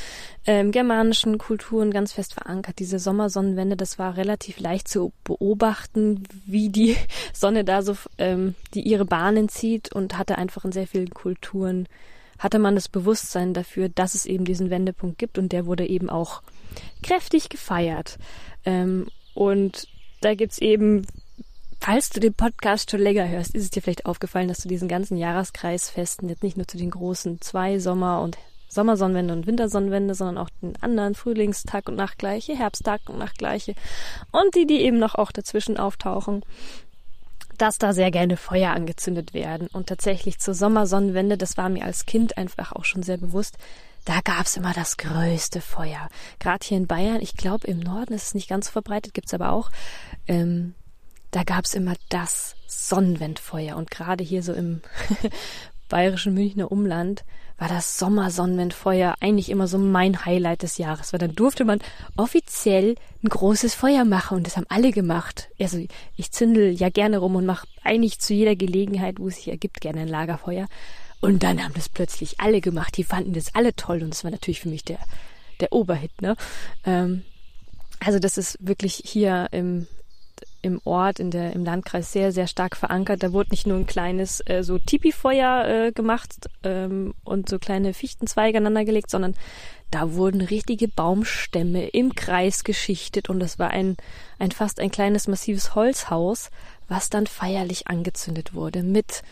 ähm, 0.45 0.71
germanischen 0.71 1.37
Kulturen 1.37 1.91
ganz 1.91 2.13
fest 2.13 2.33
verankert. 2.33 2.79
Diese 2.79 2.99
Sommersonnenwende, 2.99 3.75
das 3.75 3.97
war 3.97 4.15
relativ 4.15 4.59
leicht 4.59 4.87
zu 4.87 5.11
beobachten, 5.23 6.23
wie 6.45 6.69
die 6.69 6.95
Sonne 7.33 7.63
da 7.63 7.81
so, 7.81 7.97
ähm, 8.17 8.55
die 8.73 8.81
ihre 8.81 9.05
Bahnen 9.05 9.49
zieht 9.49 9.91
und 9.91 10.17
hatte 10.17 10.37
einfach 10.37 10.65
in 10.65 10.71
sehr 10.71 10.87
vielen 10.87 11.09
Kulturen 11.09 11.87
hatte 12.39 12.59
man 12.59 12.75
das 12.75 12.89
Bewusstsein 12.89 13.53
dafür, 13.53 13.89
dass 13.89 14.15
es 14.15 14.25
eben 14.25 14.45
diesen 14.45 14.69
Wendepunkt 14.69 15.17
gibt 15.17 15.37
und 15.37 15.51
der 15.51 15.65
wurde 15.65 15.87
eben 15.87 16.09
auch 16.09 16.41
kräftig 17.03 17.49
gefeiert. 17.49 18.17
Ähm, 18.65 19.07
und 19.33 19.87
da 20.21 20.35
gibt's 20.35 20.57
eben, 20.57 21.05
falls 21.79 22.09
du 22.09 22.19
den 22.19 22.33
Podcast 22.33 22.91
schon 22.91 23.01
länger 23.01 23.27
hörst, 23.27 23.55
ist 23.55 23.63
es 23.63 23.69
dir 23.69 23.81
vielleicht 23.81 24.05
aufgefallen, 24.05 24.47
dass 24.47 24.59
du 24.59 24.67
diesen 24.67 24.87
ganzen 24.87 25.17
Jahreskreisfesten 25.17 26.29
jetzt 26.29 26.43
nicht 26.43 26.57
nur 26.57 26.67
zu 26.67 26.77
den 26.77 26.91
großen 26.91 27.41
zwei 27.41 27.79
Sommer- 27.79 28.21
und 28.21 28.37
Sommersonnenwende 28.69 29.33
und 29.33 29.47
Wintersonnenwende, 29.47 30.13
sondern 30.13 30.37
auch 30.37 30.49
den 30.61 30.75
anderen 30.81 31.15
Frühlingstag 31.15 31.87
und 31.87 31.95
Nachtgleiche, 31.95 32.55
Herbsttag 32.55 33.01
und 33.07 33.17
Nachtgleiche 33.17 33.75
und 34.31 34.55
die, 34.55 34.67
die 34.67 34.81
eben 34.81 34.99
noch 34.99 35.15
auch 35.15 35.31
dazwischen 35.31 35.77
auftauchen, 35.77 36.43
dass 37.57 37.77
da 37.77 37.93
sehr 37.93 38.11
gerne 38.11 38.37
Feuer 38.37 38.71
angezündet 38.71 39.33
werden. 39.33 39.67
Und 39.71 39.87
tatsächlich 39.87 40.39
zur 40.39 40.53
Sommersonnenwende, 40.53 41.37
das 41.37 41.57
war 41.57 41.69
mir 41.69 41.85
als 41.85 42.05
Kind 42.05 42.37
einfach 42.37 42.71
auch 42.71 42.85
schon 42.85 43.03
sehr 43.03 43.17
bewusst, 43.17 43.57
da 44.05 44.21
gab's 44.23 44.55
immer 44.55 44.73
das 44.73 44.95
größte 44.95 45.59
Feuer. 45.59 46.07
Gerade 46.39 46.65
hier 46.65 46.77
in 46.77 46.87
Bayern, 46.87 47.21
ich 47.21 47.35
glaube 47.35 47.67
im 47.67 47.79
Norden 47.79 48.13
ist 48.13 48.27
es 48.27 48.33
nicht 48.35 48.47
ganz 48.47 48.67
so 48.67 48.71
verbreitet, 48.71 49.13
gibt's 49.13 49.33
aber 49.33 49.51
auch. 49.51 49.69
Ähm, 50.27 50.75
da 51.31 51.43
gab's 51.43 51.73
immer 51.73 51.93
das 52.07 52.55
Sonnenwendfeuer. 52.67 53.75
Und 53.75 53.91
gerade 53.91 54.23
hier 54.23 54.43
so 54.43 54.53
im 54.53 54.81
bayerischen 55.87 56.33
Münchner 56.33 56.71
Umland 56.71 57.23
war 57.57 57.67
das 57.67 57.97
Sommersonnenwendfeuer 57.97 59.15
eigentlich 59.19 59.49
immer 59.49 59.67
so 59.67 59.77
mein 59.79 60.25
Highlight 60.25 60.61
des 60.61 60.77
Jahres, 60.77 61.11
weil 61.11 61.19
dann 61.19 61.33
durfte 61.33 61.65
man 61.65 61.79
offiziell 62.15 62.95
ein 63.23 63.29
großes 63.29 63.73
Feuer 63.73 64.05
machen 64.05 64.37
und 64.37 64.45
das 64.45 64.57
haben 64.57 64.67
alle 64.69 64.91
gemacht. 64.91 65.49
Also 65.59 65.83
ich 66.15 66.31
zündel 66.31 66.71
ja 66.71 66.89
gerne 66.89 67.17
rum 67.17 67.35
und 67.35 67.45
mache 67.45 67.67
eigentlich 67.83 68.19
zu 68.19 68.33
jeder 68.33 68.55
Gelegenheit, 68.55 69.19
wo 69.19 69.27
es 69.27 69.37
sich 69.37 69.47
ergibt, 69.47 69.81
gerne 69.81 70.01
ein 70.01 70.07
Lagerfeuer. 70.07 70.67
Und 71.19 71.41
dann 71.41 71.63
haben 71.63 71.73
das 71.73 71.89
plötzlich 71.89 72.39
alle 72.39 72.61
gemacht. 72.61 72.95
Die 72.95 73.03
fanden 73.03 73.33
das 73.33 73.55
alle 73.55 73.75
toll 73.75 74.03
und 74.03 74.11
das 74.11 74.23
war 74.23 74.29
natürlich 74.29 74.61
für 74.61 74.69
mich 74.69 74.83
der 74.83 74.99
der 75.59 75.73
Oberhit. 75.73 76.21
Ne? 76.21 76.35
Ähm, 76.85 77.23
also 77.99 78.19
das 78.19 78.37
ist 78.37 78.57
wirklich 78.61 79.01
hier 79.03 79.47
im 79.51 79.87
im 80.61 80.81
Ort, 80.83 81.19
in 81.19 81.31
der, 81.31 81.53
im 81.53 81.63
Landkreis 81.63 82.11
sehr, 82.11 82.31
sehr 82.31 82.47
stark 82.47 82.75
verankert. 82.75 83.23
Da 83.23 83.33
wurde 83.33 83.51
nicht 83.51 83.67
nur 83.67 83.77
ein 83.77 83.87
kleines 83.87 84.41
äh, 84.45 84.63
so 84.63 84.77
Tipi-Feuer 84.79 85.65
äh, 85.67 85.91
gemacht 85.91 86.49
ähm, 86.63 87.13
und 87.23 87.49
so 87.49 87.59
kleine 87.59 87.93
Fichtenzweige 87.93 88.57
aneinander 88.57 88.85
gelegt, 88.85 89.09
sondern 89.09 89.35
Da 89.89 90.13
wurden 90.13 90.41
richtige 90.41 90.89
Baumstämme 90.89 91.87
im 91.87 92.13
Kreis 92.13 92.65
geschichtet 92.65 93.29
und 93.29 93.41
es 93.41 93.57
war 93.57 93.69
ein, 93.69 93.95
ein 94.37 94.51
fast 94.51 94.81
ein 94.81 94.91
kleines 94.91 95.27
massives 95.27 95.75
Holzhaus, 95.75 96.49
was 96.89 97.09
dann 97.09 97.25
feierlich 97.25 97.87
angezündet 97.87 98.53
wurde 98.53 98.83
mit 98.83 99.23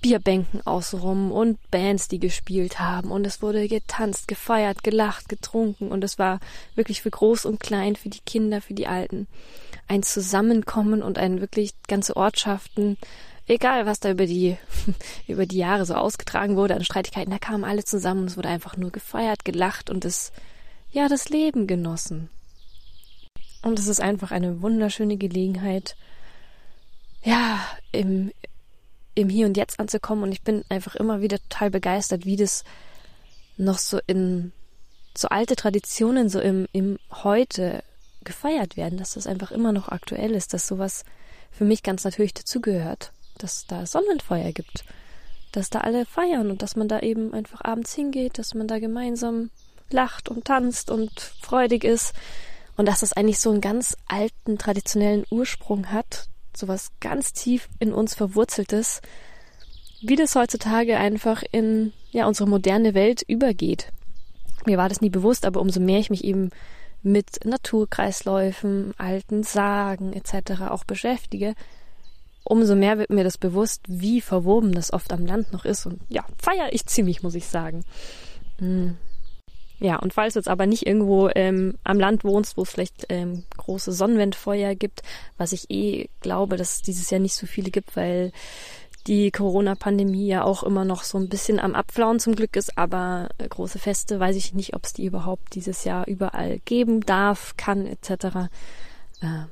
Bierbänken 0.00 0.66
außenrum 0.66 1.30
und 1.30 1.58
Bands, 1.70 2.08
die 2.08 2.18
gespielt 2.18 2.80
haben. 2.80 3.10
Und 3.10 3.26
es 3.26 3.42
wurde 3.42 3.68
getanzt, 3.68 4.28
gefeiert, 4.28 4.82
gelacht, 4.82 5.28
getrunken. 5.28 5.92
Und 5.92 6.02
es 6.04 6.18
war 6.18 6.40
wirklich 6.74 7.02
für 7.02 7.10
groß 7.10 7.44
und 7.44 7.60
klein, 7.60 7.96
für 7.96 8.08
die 8.08 8.20
Kinder, 8.20 8.60
für 8.60 8.74
die 8.74 8.86
Alten 8.86 9.26
ein 9.90 10.02
Zusammenkommen 10.02 11.02
und 11.02 11.18
ein 11.18 11.40
wirklich 11.40 11.72
ganze 11.88 12.16
Ortschaften 12.16 12.96
egal 13.50 13.84
was 13.84 14.00
da 14.00 14.10
über 14.10 14.26
die, 14.26 14.56
über 15.26 15.44
die 15.44 15.58
Jahre 15.58 15.84
so 15.84 15.94
ausgetragen 15.94 16.56
wurde 16.56 16.74
an 16.74 16.84
Streitigkeiten, 16.84 17.30
da 17.30 17.38
kamen 17.38 17.64
alle 17.64 17.84
zusammen 17.84 18.22
und 18.22 18.28
es 18.28 18.36
wurde 18.36 18.48
einfach 18.48 18.76
nur 18.76 18.90
gefeiert, 18.90 19.44
gelacht 19.44 19.90
und 19.90 20.04
es, 20.04 20.32
ja, 20.92 21.08
das 21.08 21.28
Leben 21.28 21.66
genossen. 21.66 22.30
Und 23.62 23.78
es 23.78 23.88
ist 23.88 24.00
einfach 24.00 24.30
eine 24.30 24.62
wunderschöne 24.62 25.16
Gelegenheit, 25.16 25.96
ja, 27.22 27.60
im, 27.92 28.32
im 29.14 29.28
Hier 29.28 29.46
und 29.46 29.56
Jetzt 29.56 29.78
anzukommen 29.78 30.24
und 30.24 30.32
ich 30.32 30.42
bin 30.42 30.64
einfach 30.68 30.94
immer 30.94 31.20
wieder 31.20 31.38
total 31.38 31.70
begeistert, 31.70 32.24
wie 32.24 32.36
das 32.36 32.64
noch 33.58 33.78
so 33.78 33.98
in 34.06 34.52
so 35.14 35.28
alte 35.28 35.56
Traditionen 35.56 36.28
so 36.30 36.40
im, 36.40 36.66
im 36.72 36.98
Heute 37.10 37.82
gefeiert 38.24 38.76
werden, 38.76 38.98
dass 38.98 39.14
das 39.14 39.26
einfach 39.26 39.50
immer 39.50 39.72
noch 39.72 39.88
aktuell 39.88 40.32
ist, 40.32 40.54
dass 40.54 40.66
sowas 40.66 41.04
für 41.50 41.64
mich 41.64 41.82
ganz 41.82 42.04
natürlich 42.04 42.34
dazugehört 42.34 43.12
dass 43.42 43.66
da 43.66 43.86
Sonnenfeuer 43.86 44.52
gibt, 44.52 44.84
dass 45.52 45.70
da 45.70 45.80
alle 45.80 46.06
feiern 46.06 46.50
und 46.50 46.62
dass 46.62 46.76
man 46.76 46.88
da 46.88 47.00
eben 47.00 47.32
einfach 47.34 47.64
abends 47.64 47.94
hingeht, 47.94 48.38
dass 48.38 48.54
man 48.54 48.68
da 48.68 48.78
gemeinsam 48.78 49.50
lacht 49.90 50.28
und 50.28 50.44
tanzt 50.44 50.90
und 50.90 51.18
freudig 51.40 51.84
ist 51.84 52.14
und 52.76 52.86
dass 52.86 53.00
das 53.00 53.12
eigentlich 53.12 53.40
so 53.40 53.50
einen 53.50 53.60
ganz 53.60 53.96
alten 54.06 54.58
traditionellen 54.58 55.24
Ursprung 55.30 55.90
hat, 55.90 56.28
sowas 56.56 56.90
ganz 57.00 57.32
tief 57.32 57.68
in 57.80 57.92
uns 57.92 58.14
verwurzeltes, 58.14 59.00
wie 60.02 60.16
das 60.16 60.34
heutzutage 60.34 60.96
einfach 60.96 61.42
in 61.50 61.92
ja 62.12 62.26
unsere 62.26 62.48
moderne 62.48 62.94
Welt 62.94 63.22
übergeht. 63.22 63.92
Mir 64.66 64.78
war 64.78 64.88
das 64.88 65.00
nie 65.00 65.10
bewusst, 65.10 65.44
aber 65.44 65.60
umso 65.60 65.80
mehr 65.80 65.98
ich 65.98 66.10
mich 66.10 66.24
eben 66.24 66.50
mit 67.02 67.44
Naturkreisläufen, 67.44 68.92
alten 68.98 69.42
Sagen 69.42 70.12
etc. 70.12 70.62
auch 70.68 70.84
beschäftige, 70.84 71.54
umso 72.44 72.74
mehr 72.74 72.98
wird 72.98 73.10
mir 73.10 73.24
das 73.24 73.38
bewusst, 73.38 73.82
wie 73.86 74.20
verwoben 74.20 74.72
das 74.72 74.92
oft 74.92 75.12
am 75.12 75.26
Land 75.26 75.52
noch 75.52 75.64
ist. 75.64 75.86
Und 75.86 76.00
ja, 76.08 76.24
feiere 76.38 76.72
ich 76.72 76.86
ziemlich, 76.86 77.22
muss 77.22 77.34
ich 77.34 77.46
sagen. 77.46 77.84
Hm. 78.58 78.96
Ja, 79.78 79.96
und 79.96 80.12
falls 80.12 80.34
du 80.34 80.40
jetzt 80.40 80.48
aber 80.48 80.66
nicht 80.66 80.86
irgendwo 80.86 81.30
ähm, 81.34 81.78
am 81.84 81.98
Land 81.98 82.22
wohnst, 82.22 82.58
wo 82.58 82.62
es 82.62 82.70
vielleicht 82.70 83.06
ähm, 83.08 83.44
große 83.56 83.92
Sonnenwendfeuer 83.92 84.74
gibt, 84.74 85.02
was 85.38 85.52
ich 85.52 85.70
eh 85.70 86.08
glaube, 86.20 86.58
dass 86.58 86.76
es 86.76 86.82
dieses 86.82 87.08
Jahr 87.08 87.20
nicht 87.20 87.34
so 87.34 87.46
viele 87.46 87.70
gibt, 87.70 87.96
weil 87.96 88.30
die 89.10 89.32
Corona-Pandemie 89.32 90.28
ja 90.28 90.44
auch 90.44 90.62
immer 90.62 90.84
noch 90.84 91.02
so 91.02 91.18
ein 91.18 91.28
bisschen 91.28 91.58
am 91.58 91.74
Abflauen 91.74 92.20
zum 92.20 92.36
Glück 92.36 92.54
ist, 92.54 92.78
aber 92.78 93.28
äh, 93.38 93.48
große 93.48 93.80
Feste 93.80 94.20
weiß 94.20 94.36
ich 94.36 94.54
nicht, 94.54 94.74
ob 94.76 94.84
es 94.84 94.92
die 94.92 95.04
überhaupt 95.04 95.56
dieses 95.56 95.82
Jahr 95.82 96.06
überall 96.06 96.60
geben 96.60 97.00
darf, 97.00 97.56
kann 97.56 97.86
etc. 97.86 98.10
Äh, 99.20 99.46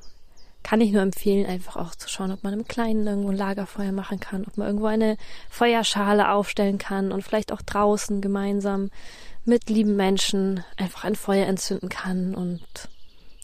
kann 0.62 0.80
ich 0.80 0.92
nur 0.92 1.02
empfehlen, 1.02 1.44
einfach 1.44 1.74
auch 1.76 1.96
zu 1.96 2.08
schauen, 2.08 2.30
ob 2.30 2.44
man 2.44 2.52
im 2.52 2.68
Kleinen 2.68 3.04
irgendwo 3.04 3.30
ein 3.30 3.36
Lagerfeuer 3.36 3.90
machen 3.90 4.20
kann, 4.20 4.44
ob 4.46 4.56
man 4.58 4.68
irgendwo 4.68 4.86
eine 4.86 5.16
Feuerschale 5.50 6.30
aufstellen 6.30 6.78
kann 6.78 7.10
und 7.10 7.22
vielleicht 7.22 7.50
auch 7.50 7.62
draußen 7.62 8.20
gemeinsam 8.20 8.90
mit 9.44 9.68
lieben 9.70 9.96
Menschen 9.96 10.62
einfach 10.76 11.02
ein 11.02 11.16
Feuer 11.16 11.46
entzünden 11.46 11.88
kann 11.88 12.36
und 12.36 12.62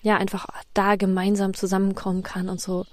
ja, 0.02 0.16
einfach 0.16 0.46
da 0.74 0.94
gemeinsam 0.94 1.54
zusammenkommen 1.54 2.22
kann 2.22 2.48
und 2.48 2.60
so 2.60 2.84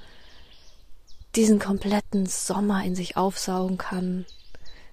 diesen 1.35 1.59
kompletten 1.59 2.25
Sommer 2.25 2.83
in 2.83 2.95
sich 2.95 3.17
aufsaugen 3.17 3.77
kann. 3.77 4.25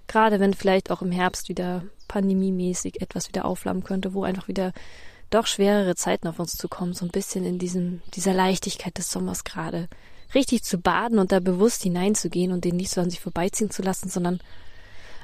Gerade 0.07 0.39
wenn 0.39 0.53
vielleicht 0.53 0.91
auch 0.91 1.01
im 1.01 1.11
Herbst 1.11 1.49
wieder 1.49 1.83
pandemiemäßig 2.07 3.01
etwas 3.01 3.27
wieder 3.27 3.45
aufflammen 3.45 3.83
könnte, 3.83 4.13
wo 4.13 4.23
einfach 4.23 4.47
wieder 4.47 4.73
doch 5.29 5.45
schwerere 5.45 5.95
Zeiten 5.95 6.27
auf 6.27 6.39
uns 6.39 6.57
zukommen, 6.57 6.93
so 6.93 7.05
ein 7.05 7.11
bisschen 7.11 7.45
in 7.45 7.59
diesem, 7.59 8.01
dieser 8.15 8.33
Leichtigkeit 8.33 8.97
des 8.97 9.11
Sommers 9.11 9.43
gerade. 9.43 9.87
Richtig 10.33 10.63
zu 10.63 10.77
baden 10.77 11.19
und 11.19 11.31
da 11.31 11.39
bewusst 11.39 11.83
hineinzugehen 11.83 12.51
und 12.51 12.65
den 12.65 12.75
nicht 12.75 12.91
so 12.91 13.01
an 13.01 13.09
sich 13.09 13.19
vorbeiziehen 13.19 13.69
zu 13.69 13.81
lassen, 13.81 14.09
sondern 14.09 14.39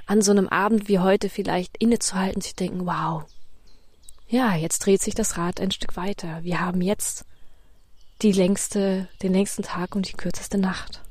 an 0.05 0.22
so 0.22 0.31
einem 0.31 0.48
Abend 0.48 0.88
wie 0.88 1.00
heute 1.00 1.29
vielleicht 1.29 1.77
innezuhalten, 1.77 2.41
zu 2.41 2.53
denken, 2.53 2.86
wow, 2.86 3.24
ja, 4.27 4.55
jetzt 4.55 4.79
dreht 4.86 5.01
sich 5.01 5.15
das 5.15 5.38
Rad 5.38 5.60
ein 5.60 5.72
Stück 5.72 5.95
weiter. 5.95 6.43
Wir 6.43 6.60
haben 6.60 6.81
jetzt 6.81 7.25
die 8.22 8.31
längste, 8.31 9.07
den 9.22 9.34
längsten 9.34 9.63
Tag 9.63 9.95
und 9.95 10.07
die 10.07 10.13
kürzeste 10.13 10.57
Nacht. 10.57 11.01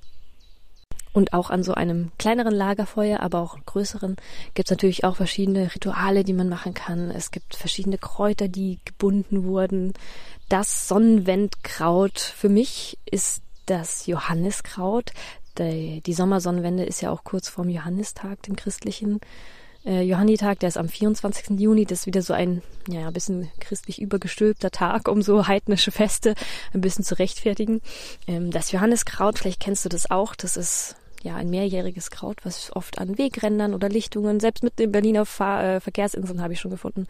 Und 1.14 1.32
auch 1.32 1.48
an 1.48 1.62
so 1.62 1.74
einem 1.74 2.10
kleineren 2.18 2.52
Lagerfeuer, 2.52 3.20
aber 3.20 3.40
auch 3.40 3.56
größeren, 3.64 4.16
gibt 4.54 4.68
es 4.68 4.70
natürlich 4.72 5.04
auch 5.04 5.14
verschiedene 5.14 5.72
Rituale, 5.72 6.24
die 6.24 6.32
man 6.32 6.48
machen 6.48 6.74
kann. 6.74 7.10
Es 7.12 7.30
gibt 7.30 7.54
verschiedene 7.54 7.98
Kräuter, 7.98 8.48
die 8.48 8.80
gebunden 8.84 9.44
wurden. 9.44 9.94
Das 10.48 10.88
Sonnenwendkraut 10.88 12.18
für 12.18 12.48
mich 12.48 12.98
ist 13.08 13.42
das 13.66 14.06
Johanniskraut. 14.06 15.12
Die, 15.56 16.12
Sommersonnenwende 16.12 16.84
ist 16.84 17.00
ja 17.00 17.12
auch 17.12 17.22
kurz 17.22 17.48
vorm 17.48 17.68
Johannistag, 17.68 18.42
dem 18.42 18.56
christlichen 18.56 19.20
äh, 19.84 20.02
Johannitag, 20.02 20.58
der 20.58 20.68
ist 20.68 20.78
am 20.78 20.88
24. 20.88 21.60
Juni, 21.60 21.84
das 21.84 22.00
ist 22.00 22.06
wieder 22.06 22.22
so 22.22 22.32
ein, 22.32 22.62
ja, 22.88 23.06
ein 23.06 23.12
bisschen 23.12 23.50
christlich 23.60 24.00
übergestülpter 24.00 24.70
Tag, 24.70 25.08
um 25.08 25.22
so 25.22 25.46
heidnische 25.46 25.92
Feste 25.92 26.34
ein 26.72 26.80
bisschen 26.80 27.04
zu 27.04 27.18
rechtfertigen. 27.18 27.82
Ähm, 28.26 28.50
das 28.50 28.72
Johanniskraut, 28.72 29.38
vielleicht 29.38 29.60
kennst 29.60 29.84
du 29.84 29.88
das 29.88 30.10
auch, 30.10 30.34
das 30.34 30.56
ist 30.56 30.96
ja 31.24 31.36
ein 31.36 31.50
mehrjähriges 31.50 32.10
Kraut, 32.10 32.44
was 32.44 32.74
oft 32.76 32.98
an 32.98 33.18
Wegrändern 33.18 33.74
oder 33.74 33.88
Lichtungen, 33.88 34.38
selbst 34.40 34.62
mit 34.62 34.78
den 34.78 34.92
Berliner 34.92 35.26
Fahr 35.26 35.64
äh, 35.64 35.80
Verkehrsinseln 35.80 36.40
habe 36.40 36.52
ich 36.52 36.60
schon 36.60 36.70
gefunden, 36.70 37.06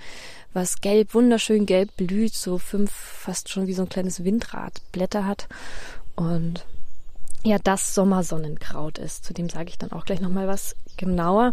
was 0.52 0.80
gelb, 0.80 1.14
wunderschön 1.14 1.66
gelb 1.66 1.96
blüht, 1.96 2.34
so 2.34 2.58
fünf, 2.58 2.90
fast 2.90 3.48
schon 3.48 3.66
wie 3.66 3.74
so 3.74 3.82
ein 3.82 3.88
kleines 3.88 4.24
Windrad 4.24 4.80
Blätter 4.92 5.26
hat 5.26 5.48
und 6.14 6.64
ja, 7.44 7.58
das 7.62 7.94
Sommersonnenkraut 7.94 8.98
ist. 8.98 9.24
Zu 9.24 9.34
dem 9.34 9.50
sage 9.50 9.68
ich 9.68 9.76
dann 9.76 9.92
auch 9.92 10.06
gleich 10.06 10.20
nochmal 10.20 10.48
was 10.48 10.76
genauer, 10.96 11.52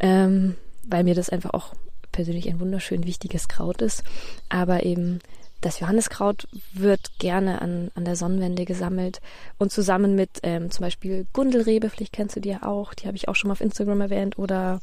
ähm, 0.00 0.56
weil 0.88 1.04
mir 1.04 1.14
das 1.14 1.30
einfach 1.30 1.50
auch 1.54 1.74
persönlich 2.10 2.48
ein 2.48 2.60
wunderschön 2.60 3.04
wichtiges 3.04 3.46
Kraut 3.48 3.80
ist. 3.80 4.02
Aber 4.48 4.84
eben 4.84 5.20
das 5.64 5.80
Johanniskraut 5.80 6.46
wird 6.72 7.18
gerne 7.18 7.62
an, 7.62 7.90
an 7.94 8.04
der 8.04 8.16
Sonnenwende 8.16 8.64
gesammelt 8.64 9.20
und 9.58 9.72
zusammen 9.72 10.14
mit 10.14 10.40
ähm, 10.42 10.70
zum 10.70 10.82
Beispiel 10.82 11.26
Gundelrebe, 11.32 11.88
vielleicht 11.88 12.12
kennst 12.12 12.36
du 12.36 12.40
die 12.40 12.50
ja 12.50 12.62
auch, 12.64 12.92
die 12.92 13.06
habe 13.06 13.16
ich 13.16 13.28
auch 13.28 13.34
schon 13.34 13.48
mal 13.48 13.52
auf 13.52 13.60
Instagram 13.60 14.02
erwähnt, 14.02 14.38
oder 14.38 14.80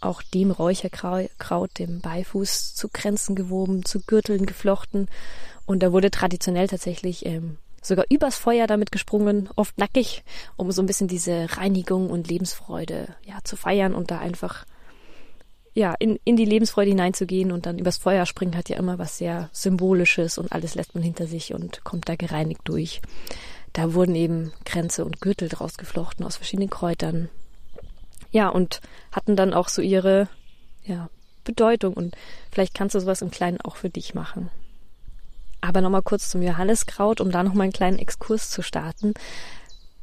auch 0.00 0.22
dem 0.22 0.50
Räucherkraut, 0.50 1.78
dem 1.78 2.00
Beifuß 2.00 2.74
zu 2.74 2.88
Kränzen 2.88 3.34
gewoben, 3.34 3.84
zu 3.84 4.00
Gürteln 4.00 4.44
geflochten. 4.44 5.08
Und 5.66 5.82
da 5.82 5.92
wurde 5.92 6.10
traditionell 6.10 6.68
tatsächlich 6.68 7.24
ähm, 7.24 7.56
sogar 7.80 8.04
übers 8.10 8.36
Feuer 8.36 8.66
damit 8.66 8.92
gesprungen, 8.92 9.48
oft 9.56 9.78
nackig, 9.78 10.24
um 10.56 10.70
so 10.72 10.82
ein 10.82 10.86
bisschen 10.86 11.08
diese 11.08 11.46
Reinigung 11.56 12.10
und 12.10 12.28
Lebensfreude 12.28 13.14
ja 13.24 13.38
zu 13.44 13.56
feiern 13.56 13.94
und 13.94 14.10
da 14.10 14.18
einfach 14.18 14.66
ja, 15.74 15.94
in, 15.98 16.18
in 16.24 16.36
die 16.36 16.44
Lebensfreude 16.44 16.90
hineinzugehen 16.90 17.50
und 17.50 17.66
dann 17.66 17.78
übers 17.78 17.96
Feuer 17.96 18.26
springen 18.26 18.56
hat 18.56 18.68
ja 18.68 18.76
immer 18.76 18.98
was 18.98 19.18
sehr 19.18 19.50
Symbolisches 19.52 20.38
und 20.38 20.52
alles 20.52 20.76
lässt 20.76 20.94
man 20.94 21.02
hinter 21.02 21.26
sich 21.26 21.52
und 21.52 21.82
kommt 21.82 22.08
da 22.08 22.14
gereinigt 22.14 22.60
durch. 22.64 23.02
Da 23.72 23.92
wurden 23.92 24.14
eben 24.14 24.52
Kränze 24.64 25.04
und 25.04 25.20
Gürtel 25.20 25.48
draus 25.48 25.76
geflochten 25.76 26.24
aus 26.24 26.36
verschiedenen 26.36 26.70
Kräutern. 26.70 27.28
Ja, 28.30 28.48
und 28.48 28.80
hatten 29.10 29.34
dann 29.34 29.52
auch 29.52 29.68
so 29.68 29.82
ihre, 29.82 30.28
ja, 30.84 31.10
Bedeutung 31.42 31.94
und 31.94 32.16
vielleicht 32.50 32.74
kannst 32.74 32.94
du 32.94 33.00
sowas 33.00 33.20
im 33.20 33.32
Kleinen 33.32 33.60
auch 33.60 33.76
für 33.76 33.90
dich 33.90 34.14
machen. 34.14 34.50
Aber 35.60 35.80
nochmal 35.80 36.02
kurz 36.02 36.30
zum 36.30 36.40
Johanneskraut, 36.40 37.20
um 37.20 37.30
da 37.30 37.42
nochmal 37.42 37.64
einen 37.64 37.72
kleinen 37.72 37.98
Exkurs 37.98 38.48
zu 38.48 38.62
starten. 38.62 39.12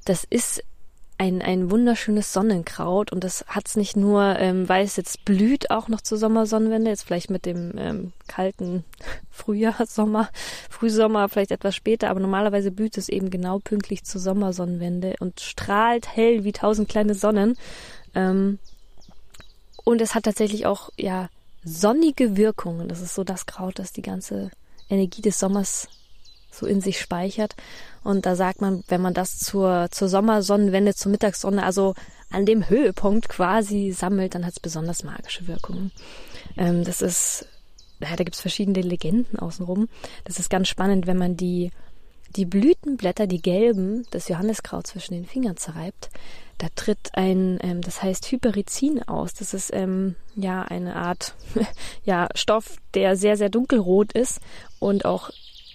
Das 0.06 0.24
ist 0.24 0.64
ein, 1.22 1.44
ein 1.44 1.70
wunderschönes 1.70 2.34
Sonnenkraut 2.34 3.12
und 3.12 3.24
das 3.24 3.46
hat's 3.48 3.76
nicht 3.76 3.96
nur, 3.96 4.40
ähm, 4.40 4.68
weil 4.68 4.84
es 4.84 4.96
jetzt 4.96 5.24
blüht, 5.24 5.70
auch 5.70 5.88
noch 5.88 6.02
zur 6.02 6.18
Sommersonnenwende, 6.18 6.90
jetzt 6.90 7.04
vielleicht 7.04 7.30
mit 7.30 7.46
dem 7.46 7.74
ähm, 7.78 8.14
kalten 8.28 8.84
Frühjahr, 9.30 9.86
Sommer, 9.86 10.30
Frühsommer, 10.68 11.30
vielleicht 11.30 11.52
etwas 11.52 11.76
später, 11.76 12.10
aber 12.10 12.20
normalerweise 12.20 12.72
blüht 12.72 12.98
es 12.98 13.08
eben 13.08 13.30
genau 13.30 13.60
pünktlich 13.60 14.04
zur 14.04 14.20
Sommersonnenwende 14.20 15.14
und 15.20 15.42
strahlt 15.42 16.08
hell 16.08 16.44
wie 16.44 16.54
tausend 16.54 16.90
kleine 16.90 17.14
Sonnen. 17.14 17.56
Ähm, 18.16 18.58
und 19.84 20.02
es 20.02 20.16
hat 20.16 20.24
tatsächlich 20.24 20.66
auch, 20.66 20.90
ja, 20.98 21.30
sonnige 21.64 22.36
Wirkungen. 22.36 22.88
Das 22.88 23.00
ist 23.00 23.14
so 23.14 23.24
das 23.24 23.46
Kraut, 23.46 23.78
das 23.78 23.94
die 23.94 24.02
ganze 24.02 24.50
Energie 24.90 25.22
des 25.22 25.38
Sommers 25.38 25.88
so 26.52 26.66
in 26.66 26.82
sich 26.82 27.00
speichert. 27.00 27.56
Und 28.04 28.26
da 28.26 28.36
sagt 28.36 28.62
man, 28.62 28.84
wenn 28.88 29.02
man 29.02 29.14
das 29.14 29.38
zur, 29.40 29.88
zur 29.92 30.10
Sommersonnenwende, 30.10 30.94
zur 30.94 31.12
Mittagssonne, 31.12 31.64
also 31.64 31.96
an 32.30 32.46
dem 32.46 32.70
Höhepunkt 32.70 33.30
quasi 33.30 33.92
sammelt, 33.92 34.36
dann 34.36 34.46
hat 34.46 34.54
es 34.54 34.60
besonders 34.60 35.04
magische 35.04 35.48
Wirkungen. 35.48 35.92
Ähm, 36.58 36.84
das 36.84 37.02
ist 37.02 37.48
ja, 38.02 38.16
da 38.16 38.24
gibt's 38.24 38.42
verschiedene 38.42 38.82
Legenden 38.82 39.40
außenrum. 39.40 39.88
Das 40.24 40.40
ist 40.40 40.50
ganz 40.50 40.68
spannend, 40.68 41.08
wenn 41.08 41.18
man 41.18 41.38
die, 41.38 41.72
die 42.36 42.46
Blütenblätter, 42.46 43.28
die 43.28 43.42
gelben, 43.42 44.04
des 44.12 44.28
Johanniskraut 44.28 44.88
zwischen 44.88 45.14
den 45.14 45.26
Fingern 45.26 45.58
zerreibt. 45.58 46.10
Da 46.58 46.68
tritt 46.76 47.12
ein, 47.14 47.60
ähm, 47.62 47.82
das 47.82 48.04
heißt 48.04 48.32
Hyperizin 48.32 49.04
aus. 49.04 49.34
Das 49.34 49.54
ist 49.54 49.72
ähm, 49.74 50.16
ja 50.36 50.62
eine 50.62 50.96
Art 50.96 51.36
ja, 52.04 52.28
Stoff, 52.36 52.78
der 52.94 53.16
sehr, 53.18 53.38
sehr 53.38 53.50
dunkelrot 53.50 54.14
ist 54.14 54.40
und 54.80 55.06
auch 55.06 55.32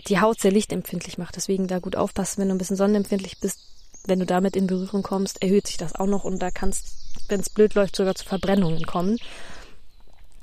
die 0.08 0.20
Haut 0.20 0.40
sehr 0.40 0.52
lichtempfindlich 0.52 1.18
macht. 1.18 1.36
Deswegen 1.36 1.66
da 1.66 1.78
gut 1.78 1.96
aufpassen, 1.96 2.40
wenn 2.40 2.48
du 2.48 2.54
ein 2.54 2.58
bisschen 2.58 2.76
sonnenempfindlich 2.76 3.40
bist, 3.40 3.60
wenn 4.06 4.20
du 4.20 4.26
damit 4.26 4.56
in 4.56 4.66
Berührung 4.66 5.02
kommst, 5.02 5.42
erhöht 5.42 5.66
sich 5.66 5.76
das 5.76 5.94
auch 5.94 6.06
noch 6.06 6.24
und 6.24 6.40
da 6.40 6.50
kannst, 6.50 6.86
wenn 7.28 7.40
es 7.40 7.50
blöd 7.50 7.74
läuft, 7.74 7.96
sogar 7.96 8.14
zu 8.14 8.24
Verbrennungen 8.24 8.86
kommen. 8.86 9.18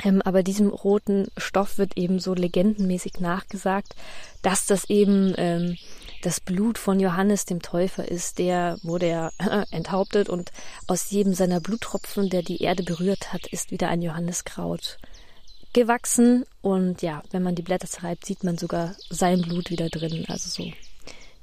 Ähm, 0.04 0.22
aber 0.22 0.44
diesem 0.44 0.70
roten 0.70 1.28
Stoff 1.38 1.78
wird 1.78 1.98
eben 1.98 2.20
so 2.20 2.34
legendenmäßig 2.34 3.20
nachgesagt, 3.20 3.96
dass 4.42 4.66
das 4.66 4.90
eben 4.90 5.34
ähm, 5.38 5.78
das 6.24 6.40
Blut 6.40 6.78
von 6.78 7.00
Johannes 7.00 7.46
dem 7.46 7.62
Täufer 7.62 8.10
ist, 8.10 8.40
der 8.40 8.78
wurde 8.84 9.08
ja 9.08 9.32
äh, 9.38 9.66
enthauptet 9.72 10.30
und 10.30 10.52
aus 10.88 11.12
jedem 11.12 11.34
seiner 11.34 11.62
Bluttropfen, 11.62 12.30
der 12.30 12.42
die 12.42 12.62
Erde 12.62 12.84
berührt 12.84 13.32
hat, 13.32 13.48
ist 13.48 13.72
wieder 13.72 13.88
ein 13.90 14.02
Johanniskraut 14.02 14.98
gewachsen 15.74 16.46
und 16.62 17.02
ja, 17.02 17.24
wenn 17.32 17.44
man 17.44 17.56
die 17.56 17.62
Blätter 17.62 17.88
zerreibt, 17.88 18.26
sieht 18.26 18.44
man 18.44 18.58
sogar 18.58 18.96
sein 19.10 19.42
Blut 19.42 19.70
wieder 19.70 19.90
drin, 19.90 20.26
also 20.28 20.50
so 20.50 20.72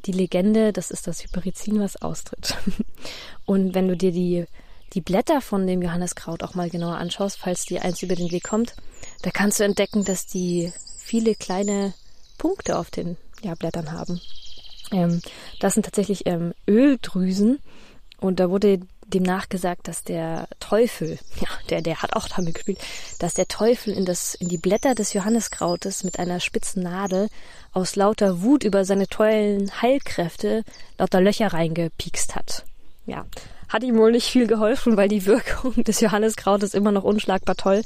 die 0.07 0.13
Legende, 0.13 0.73
das 0.73 0.91
ist 0.91 1.07
das 1.07 1.23
Hyperizin, 1.23 1.81
was 1.81 2.01
austritt. 2.01 2.57
Und 3.45 3.75
wenn 3.75 3.89
du 3.89 3.97
dir 3.97 4.13
die, 4.13 4.47
die 4.95 5.01
Blätter 5.01 5.41
von 5.41 5.67
dem 5.67 5.83
Johanneskraut 5.83 6.43
auch 6.43 6.55
mal 6.55 6.71
genauer 6.71 6.97
anschaust, 6.97 7.39
falls 7.39 7.67
dir 7.67 7.83
eins 7.83 8.03
über 8.03 8.15
den 8.15 8.31
Weg 8.31 8.45
kommt, 8.45 8.75
da 9.23 9.31
kannst 9.31 9.61
du 9.61 9.65
entdecken, 9.65 10.05
dass 10.05 10.27
die 10.27 10.73
viele 10.99 11.35
kleine 11.35 11.95
Punkte 12.39 12.79
auf 12.79 12.91
den 12.91 13.17
ja, 13.43 13.55
Blättern 13.55 13.93
haben. 13.93 14.21
Ähm, 14.93 15.21
das 15.59 15.75
sind 15.75 15.85
tatsächlich 15.85 16.27
ähm, 16.27 16.55
Öldrüsen 16.67 17.59
und 18.21 18.41
da 18.41 18.51
wurde 18.51 18.81
dem 19.11 19.23
nachgesagt, 19.23 19.88
dass 19.88 20.05
der 20.05 20.49
Teufel, 20.61 21.19
ja, 21.40 21.49
der, 21.69 21.83
der 21.83 22.02
hat 22.02 22.14
auch 22.14 22.29
damit 22.29 22.55
gespielt, 22.55 22.79
dass 23.19 23.35
der 23.35 23.49
Teufel 23.49 23.93
in 23.93 24.05
das, 24.05 24.35
in 24.35 24.49
die 24.49 24.59
Blätter 24.59 24.95
des 24.95 25.12
Johanniskrautes 25.12 26.05
mit 26.05 26.19
einer 26.19 26.40
spitzen 26.40 26.83
Nadel 26.83 27.29
aus 27.73 27.97
lauter 27.97 28.43
Wut 28.43 28.64
über 28.64 28.85
seine 28.85 29.07
tollen 29.07 29.71
Heilkräfte 29.83 30.64
lauter 30.99 31.21
Löcher 31.21 31.52
reingepiekst 31.52 32.35
hat. 32.35 32.64
Ja, 33.07 33.26
hat 33.71 33.85
ihm 33.85 33.97
wohl 33.97 34.11
nicht 34.12 34.27
viel 34.27 34.47
geholfen, 34.47 34.97
weil 34.97 35.09
die 35.09 35.25
Wirkung 35.27 35.73
des 35.85 36.00
Johanniskrautes 36.00 36.75
immer 36.75 36.93
noch 36.93 37.05
unschlagbar 37.05 37.57
toll. 37.57 37.83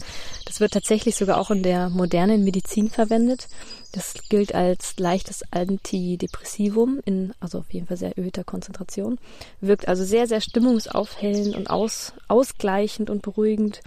Das 0.47 0.59
wird 0.59 0.73
tatsächlich 0.73 1.15
sogar 1.15 1.39
auch 1.39 1.51
in 1.51 1.63
der 1.63 1.91
modernen 1.91 2.43
Medizin 2.43 2.91
verwendet. 2.91 3.49
Das 3.93 4.15
gilt 4.29 4.55
als 4.55 4.99
leichtes 4.99 5.45
Antidepressivum 5.53 7.01
in, 7.05 7.33
also 7.39 7.59
auf 7.59 7.73
jeden 7.73 7.87
Fall 7.87 7.99
sehr 7.99 8.17
erhöhter 8.17 8.43
Konzentration. 8.43 9.19
Wirkt 9.61 9.87
also 9.87 10.05
sehr, 10.05 10.27
sehr 10.27 10.41
stimmungsaufhellend 10.41 11.55
und 11.55 11.71
aus, 11.71 12.15
ausgleichend 12.27 13.11
und 13.11 13.23
beruhigend 13.23 13.83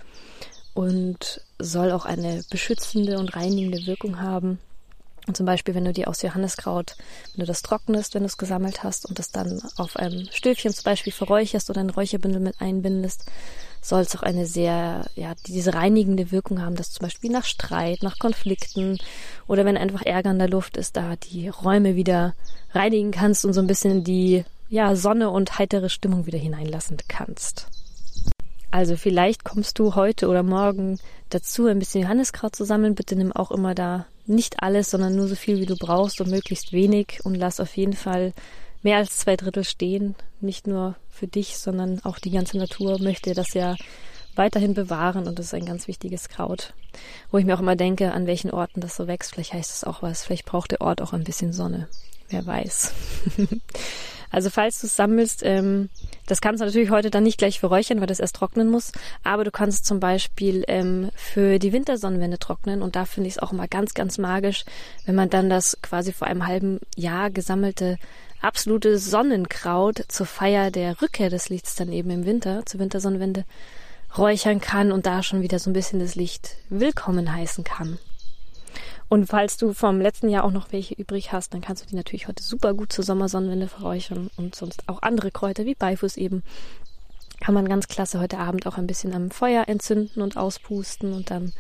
und 0.74 1.42
soll 1.60 1.92
auch 1.92 2.06
eine 2.06 2.44
beschützende 2.52 3.18
und 3.18 3.36
reinigende 3.36 3.88
Wirkung 3.88 4.22
haben. 4.22 4.60
Und 5.28 5.36
zum 5.36 5.46
Beispiel, 5.46 5.76
wenn 5.76 5.84
du 5.84 5.92
dir 5.92 6.08
aus 6.08 6.22
Johanniskraut, 6.22 6.96
wenn 7.34 7.42
du 7.42 7.46
das 7.46 7.62
trocknest, 7.62 8.16
wenn 8.16 8.24
du 8.24 8.28
es 8.28 8.38
gesammelt 8.38 8.84
hast 8.84 9.06
und 9.06 9.20
das 9.20 9.30
dann 9.30 9.62
auf 9.76 9.98
einem 9.98 10.28
Stöfchen 10.32 10.74
zum 10.74 10.86
Beispiel 10.86 11.12
verräucherst 11.12 11.70
oder 11.70 11.82
ein 11.82 11.90
Räucherbündel 11.90 12.40
mit 12.40 12.62
einbindest, 12.62 13.26
soll 13.82 14.02
es 14.02 14.16
auch 14.16 14.24
eine 14.24 14.46
sehr, 14.46 15.06
ja, 15.16 15.36
diese 15.46 15.74
reinigende 15.74 16.32
Wirkung 16.32 16.62
haben, 16.62 16.76
dass 16.76 16.92
zum 16.92 17.04
Beispiel 17.04 17.30
nach 17.30 17.44
Streit, 17.44 18.04
nach 18.04 18.20
Konflikten 18.20 18.98
oder 19.48 19.66
wenn 19.66 19.78
einfach 19.78 20.02
Ärger 20.02 20.32
in 20.32 20.40
der 20.40 20.50
Luft 20.50 20.78
ist, 20.78 20.96
da 20.96 21.18
die 21.18 21.50
Räume 21.50 21.96
wieder 21.96 22.34
reinigen 22.72 23.12
kannst 23.12 23.44
und 23.44 23.54
so 23.54 23.60
ein 23.60 23.68
bisschen 23.68 24.06
die, 24.06 24.46
ja, 24.70 24.96
Sonne 24.96 25.30
und 25.30 25.60
heitere 25.60 25.90
Stimmung 25.90 26.26
wieder 26.26 26.40
hineinlassen 26.40 26.98
kannst. 27.10 27.68
Also 28.72 28.96
vielleicht 28.96 29.44
kommst 29.44 29.80
du 29.80 29.96
heute 29.96 30.28
oder 30.28 30.44
morgen 30.44 31.00
dazu, 31.30 31.68
ein 31.68 31.80
bisschen 31.80 32.02
Johanniskraut 32.02 32.56
zu 32.56 32.66
sammeln. 32.66 32.96
Bitte 32.96 33.16
nimm 33.16 33.32
auch 33.32 33.52
immer 33.52 33.74
da 33.74 34.06
nicht 34.28 34.62
alles, 34.62 34.92
sondern 34.92 35.16
nur 35.16 35.28
so 35.28 35.36
viel, 35.36 35.60
wie 35.60 35.66
du 35.66 35.76
brauchst 35.76 36.22
und 36.22 36.30
möglichst 36.30 36.74
wenig 36.74 37.20
und 37.24 37.36
lass 37.36 37.60
auf 37.60 37.76
jeden 37.78 37.94
Fall 37.94 38.34
mehr 38.84 38.98
als 38.98 39.18
zwei 39.18 39.36
Drittel 39.36 39.64
stehen. 39.64 40.16
Nicht 40.40 40.68
nur 40.68 40.96
für 41.10 41.28
dich, 41.28 41.58
sondern 41.58 42.00
auch 42.04 42.20
die 42.20 42.32
ganze 42.32 42.58
Natur 42.58 43.02
möchte 43.02 43.34
das 43.34 43.54
ja 43.54 43.76
weiterhin 44.36 44.74
bewahren 44.74 45.28
und 45.28 45.40
das 45.40 45.48
ist 45.48 45.54
ein 45.54 45.66
ganz 45.66 45.88
wichtiges 45.88 46.30
Kraut. 46.30 46.74
Wo 47.32 47.38
ich 47.38 47.46
mir 47.46 47.56
auch 47.56 47.60
immer 47.60 47.76
denke, 47.76 48.12
an 48.12 48.28
welchen 48.28 48.52
Orten 48.52 48.82
das 48.82 48.96
so 48.96 49.08
wächst. 49.08 49.34
Vielleicht 49.34 49.54
heißt 49.54 49.72
es 49.72 49.84
auch 49.84 50.02
was. 50.02 50.24
Vielleicht 50.24 50.46
braucht 50.46 50.72
der 50.72 50.82
Ort 50.82 51.02
auch 51.02 51.14
ein 51.14 51.24
bisschen 51.24 51.54
Sonne. 51.54 51.88
Wer 52.30 52.46
weiß. 52.46 52.94
Also 54.30 54.50
falls 54.50 54.82
du 54.82 54.88
es 54.88 54.96
sammelst, 54.96 55.42
ähm, 55.44 55.90
das 56.26 56.42
kannst 56.42 56.62
du 56.62 56.66
natürlich 56.66 56.90
heute 56.90 57.10
dann 57.10 57.24
nicht 57.24 57.38
gleich 57.38 57.60
verräuchern, 57.60 58.00
weil 58.00 58.08
das 58.08 58.20
erst 58.20 58.36
trocknen 58.36 58.70
muss. 58.70 58.92
Aber 59.24 59.44
du 59.44 59.52
kannst 59.52 59.86
zum 59.86 60.00
Beispiel 60.00 60.64
ähm, 60.68 61.10
für 61.16 61.60
die 61.60 61.74
Wintersonnenwende 61.74 62.40
trocknen. 62.40 62.82
Und 62.82 62.96
da 62.96 63.06
finde 63.06 63.28
ich 63.28 63.36
es 63.36 63.40
auch 63.40 63.52
immer 63.52 63.68
ganz, 63.68 63.94
ganz 63.94 64.18
magisch, 64.18 64.66
wenn 65.06 65.16
man 65.16 65.30
dann 65.30 65.50
das 65.50 65.78
quasi 65.82 66.12
vor 66.12 66.28
einem 66.28 66.48
halben 66.48 66.80
Jahr 66.96 67.30
gesammelte 67.30 67.98
absolute 68.42 68.98
Sonnenkraut 68.98 70.04
zur 70.08 70.26
Feier 70.26 70.72
der 70.72 71.02
Rückkehr 71.02 71.30
des 71.30 71.50
Lichts 71.50 71.76
dann 71.76 71.92
eben 71.92 72.10
im 72.12 72.26
Winter, 72.26 72.66
zur 72.66 72.80
Wintersonnenwende, 72.80 73.46
räuchern 74.18 74.62
kann 74.62 74.92
und 74.92 75.06
da 75.06 75.24
schon 75.24 75.42
wieder 75.42 75.60
so 75.60 75.70
ein 75.70 75.74
bisschen 75.74 76.00
das 76.00 76.16
Licht 76.16 76.56
willkommen 76.70 77.34
heißen 77.34 77.64
kann. 77.64 78.00
Und 79.10 79.28
falls 79.28 79.58
du 79.58 79.74
vom 79.74 80.02
letzten 80.02 80.30
Jahr 80.30 80.44
auch 80.44 80.52
noch 80.52 80.72
welche 80.72 80.94
übrig 80.94 81.32
hast, 81.32 81.54
dann 81.54 81.62
kannst 81.62 81.84
du 81.84 81.88
die 81.88 81.96
natürlich 81.96 82.28
heute 82.28 82.44
super 82.44 82.74
gut 82.74 82.92
zur 82.92 83.06
Sommersonnenwende 83.06 83.68
verräuchern 83.68 84.30
und 84.36 84.56
sonst 84.56 84.84
auch 84.88 85.02
andere 85.02 85.32
Kräuter 85.32 85.66
wie 85.66 85.76
Beifuß 85.76 86.18
eben. 86.18 86.44
Kann 87.40 87.54
man 87.54 87.70
ganz 87.70 87.88
klasse 87.88 88.20
heute 88.20 88.40
Abend 88.40 88.66
auch 88.66 88.78
ein 88.78 88.88
bisschen 88.88 89.14
am 89.14 89.30
Feuer 89.30 89.66
entzünden 89.68 90.22
und 90.22 90.38
auspusten 90.38 91.14
und 91.14 91.30
dann 91.30 91.54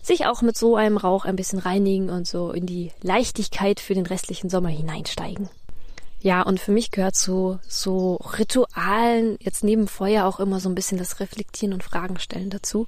sich 0.00 0.26
auch 0.26 0.42
mit 0.42 0.56
so 0.56 0.76
einem 0.76 0.96
Rauch 0.96 1.24
ein 1.24 1.36
bisschen 1.36 1.58
reinigen 1.58 2.08
und 2.08 2.26
so 2.26 2.52
in 2.52 2.66
die 2.66 2.92
Leichtigkeit 3.02 3.80
für 3.80 3.94
den 3.94 4.06
restlichen 4.06 4.48
Sommer 4.48 4.68
hineinsteigen. 4.68 5.50
Ja, 6.24 6.40
und 6.40 6.58
für 6.58 6.72
mich 6.72 6.90
gehört 6.90 7.16
so, 7.16 7.58
so 7.68 8.14
Ritualen 8.14 9.36
jetzt 9.40 9.62
neben 9.62 9.86
Feuer 9.86 10.24
auch 10.24 10.40
immer 10.40 10.58
so 10.58 10.70
ein 10.70 10.74
bisschen 10.74 10.96
das 10.96 11.20
Reflektieren 11.20 11.74
und 11.74 11.84
Fragen 11.84 12.18
stellen 12.18 12.48
dazu. 12.48 12.86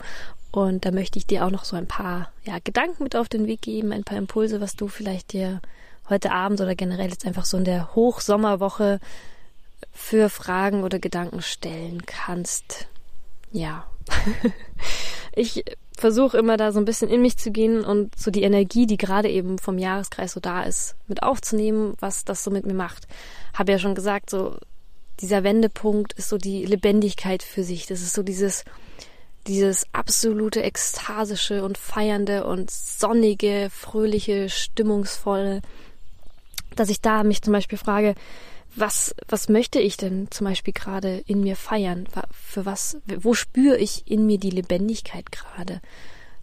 Und 0.53 0.87
da 0.87 0.91
möchte 0.91 1.19
ich 1.19 1.27
dir 1.27 1.45
auch 1.45 1.51
noch 1.51 1.67
so 1.67 1.77
ein 1.77 1.87
paar 1.87 2.33
ja, 2.45 2.57
Gedanken 2.65 3.03
mit 3.03 3.15
auf 3.15 3.29
den 3.29 3.47
Weg 3.47 3.61
geben, 3.61 3.93
ein 3.93 4.05
paar 4.05 4.17
Impulse, 4.17 4.63
was 4.63 4.75
du 4.75 4.89
vielleicht 4.89 5.35
dir 5.35 5.61
heute 6.09 6.33
Abend 6.33 6.63
oder 6.63 6.75
generell 6.75 7.11
jetzt 7.11 7.27
einfach 7.27 7.45
so 7.45 7.59
in 7.59 7.67
der 7.67 7.95
Hochsommerwoche 7.95 9.01
für 9.93 10.31
Fragen 10.31 10.83
oder 10.83 10.99
Gedanken 10.99 11.43
stellen 11.43 12.07
kannst. 12.07 12.89
Ja. 13.53 13.85
ich 15.33 15.63
versuche 15.97 16.39
immer 16.39 16.57
da 16.57 16.73
so 16.73 16.79
ein 16.79 16.85
bisschen 16.85 17.09
in 17.09 17.23
mich 17.23 17.39
zu 17.39 17.51
gehen 17.51 17.85
und 17.85 18.17
so 18.19 18.31
die 18.31 18.43
Energie, 18.43 18.87
die 18.87 18.99
gerade 18.99 19.31
eben 19.31 19.59
vom 19.59 19.79
Jahreskreis 19.79 20.33
so 20.33 20.41
da 20.41 20.63
ist, 20.63 20.95
mit 21.09 21.23
aufzunehmen, 21.23 21.95
was 22.01 22.25
das 22.25 22.45
so 22.45 22.51
mit 22.51 22.67
mir 22.67 22.75
macht. 22.75 23.09
Habe 23.55 23.73
ja 23.73 23.79
schon 23.79 23.95
gesagt, 23.95 24.31
so 24.31 24.57
dieser 25.21 25.43
Wendepunkt 25.43 26.13
ist 26.13 26.29
so 26.29 26.37
die 26.37 26.67
Lebendigkeit 26.67 27.43
für 27.43 27.63
sich. 27.63 27.87
Das 27.87 28.03
ist 28.03 28.13
so 28.13 28.23
dieses 28.23 28.65
dieses 29.47 29.87
absolute 29.93 30.63
ekstasische 30.63 31.65
und 31.65 31.79
feiernde 31.79 32.45
und 32.47 32.71
sonnige, 32.71 33.69
fröhliche, 33.71 34.49
stimmungsvolle, 34.49 35.63
dass 36.75 36.89
ich 36.89 37.01
da 37.01 37.23
mich 37.23 37.43
zum 37.43 37.53
Beispiel 37.53 37.79
frage, 37.79 38.15
was, 38.77 39.15
was 39.29 39.49
möchte 39.49 39.81
ich 39.81 39.97
denn 39.97 40.31
zum 40.31 40.47
Beispiel 40.47 40.75
gerade 40.75 41.23
in 41.27 41.41
mir 41.41 41.57
feiern? 41.57 42.07
Für 42.31 42.67
was, 42.67 42.99
wo 43.07 43.35
spüre 43.35 43.79
ich 43.79 44.11
in 44.11 44.27
mir 44.27 44.39
die 44.39 44.51
Lebendigkeit 44.51 45.33
gerade? 45.33 45.81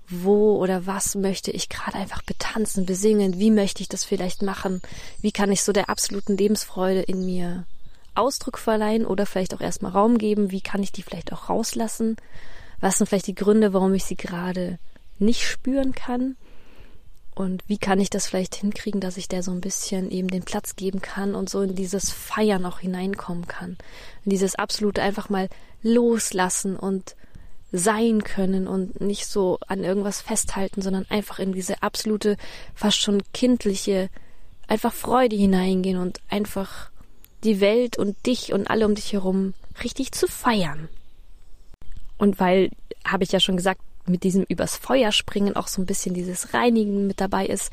Wo 0.09 0.57
oder 0.57 0.85
was 0.85 1.15
möchte 1.15 1.51
ich 1.51 1.69
gerade 1.69 1.97
einfach 1.97 2.23
betanzen, 2.23 2.85
besingen? 2.85 3.39
Wie 3.39 3.51
möchte 3.51 3.81
ich 3.81 3.89
das 3.89 4.03
vielleicht 4.03 4.41
machen? 4.41 4.81
Wie 5.21 5.31
kann 5.31 5.51
ich 5.51 5.63
so 5.63 5.71
der 5.71 5.89
absoluten 5.89 6.35
Lebensfreude 6.35 7.01
in 7.01 7.25
mir 7.25 7.65
Ausdruck 8.15 8.57
verleihen 8.57 9.05
oder 9.05 9.25
vielleicht 9.25 9.53
auch 9.53 9.61
erstmal 9.61 9.91
Raum 9.91 10.17
geben? 10.17 10.51
Wie 10.51 10.61
kann 10.61 10.83
ich 10.83 10.91
die 10.91 11.03
vielleicht 11.03 11.31
auch 11.31 11.49
rauslassen? 11.49 12.17
Was 12.81 12.97
sind 12.97 13.07
vielleicht 13.07 13.27
die 13.27 13.35
Gründe, 13.35 13.73
warum 13.73 13.93
ich 13.93 14.03
sie 14.03 14.17
gerade 14.17 14.77
nicht 15.19 15.47
spüren 15.47 15.93
kann? 15.93 16.35
Und 17.35 17.63
wie 17.67 17.77
kann 17.77 17.99
ich 17.99 18.09
das 18.09 18.27
vielleicht 18.27 18.55
hinkriegen, 18.55 19.01
dass 19.01 19.17
ich 19.17 19.27
der 19.27 19.41
so 19.41 19.51
ein 19.51 19.61
bisschen 19.61 20.11
eben 20.11 20.27
den 20.27 20.43
Platz 20.43 20.75
geben 20.75 21.01
kann 21.01 21.33
und 21.33 21.49
so 21.49 21.61
in 21.61 21.75
dieses 21.75 22.11
Feiern 22.11 22.65
auch 22.65 22.79
hineinkommen 22.79 23.47
kann? 23.47 23.77
In 24.23 24.29
dieses 24.29 24.55
absolute 24.55 25.01
einfach 25.01 25.29
mal 25.29 25.49
loslassen 25.81 26.75
und 26.75 27.15
sein 27.71 28.23
können 28.23 28.67
und 28.67 29.01
nicht 29.01 29.25
so 29.25 29.57
an 29.67 29.83
irgendwas 29.83 30.21
festhalten, 30.21 30.83
sondern 30.83 31.07
einfach 31.09 31.39
in 31.39 31.53
diese 31.53 31.81
absolute, 31.81 32.37
fast 32.75 32.99
schon 32.99 33.23
kindliche, 33.33 34.09
einfach 34.67 34.93
Freude 34.93 35.35
hineingehen 35.35 35.97
und 35.97 36.21
einfach 36.29 36.91
die 37.43 37.59
Welt 37.59 37.97
und 37.97 38.25
dich 38.27 38.53
und 38.53 38.69
alle 38.69 38.85
um 38.85 38.93
dich 38.93 39.13
herum 39.13 39.55
richtig 39.83 40.11
zu 40.11 40.27
feiern. 40.27 40.87
Und 42.17 42.39
weil, 42.39 42.69
habe 43.05 43.23
ich 43.23 43.31
ja 43.31 43.39
schon 43.39 43.57
gesagt, 43.57 43.81
mit 44.05 44.23
diesem 44.23 44.43
übers 44.43 44.75
Feuer 44.75 45.11
springen 45.11 45.55
auch 45.55 45.67
so 45.67 45.81
ein 45.81 45.85
bisschen 45.85 46.13
dieses 46.13 46.53
Reinigen 46.53 47.07
mit 47.07 47.21
dabei 47.21 47.45
ist, 47.45 47.71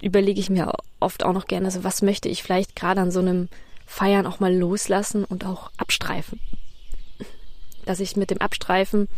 überlege 0.00 0.40
ich 0.40 0.50
mir 0.50 0.72
oft 1.00 1.24
auch 1.24 1.32
noch 1.32 1.46
gerne, 1.46 1.70
so 1.70 1.84
was 1.84 2.02
möchte 2.02 2.28
ich 2.28 2.42
vielleicht 2.42 2.76
gerade 2.76 3.00
an 3.00 3.10
so 3.10 3.20
einem 3.20 3.48
Feiern 3.86 4.26
auch 4.26 4.40
mal 4.40 4.54
loslassen 4.54 5.24
und 5.24 5.44
auch 5.44 5.70
abstreifen. 5.76 6.40
Dass 7.84 8.00
ich 8.00 8.16
mit 8.16 8.30
dem 8.30 8.40
Abstreifen 8.40 9.08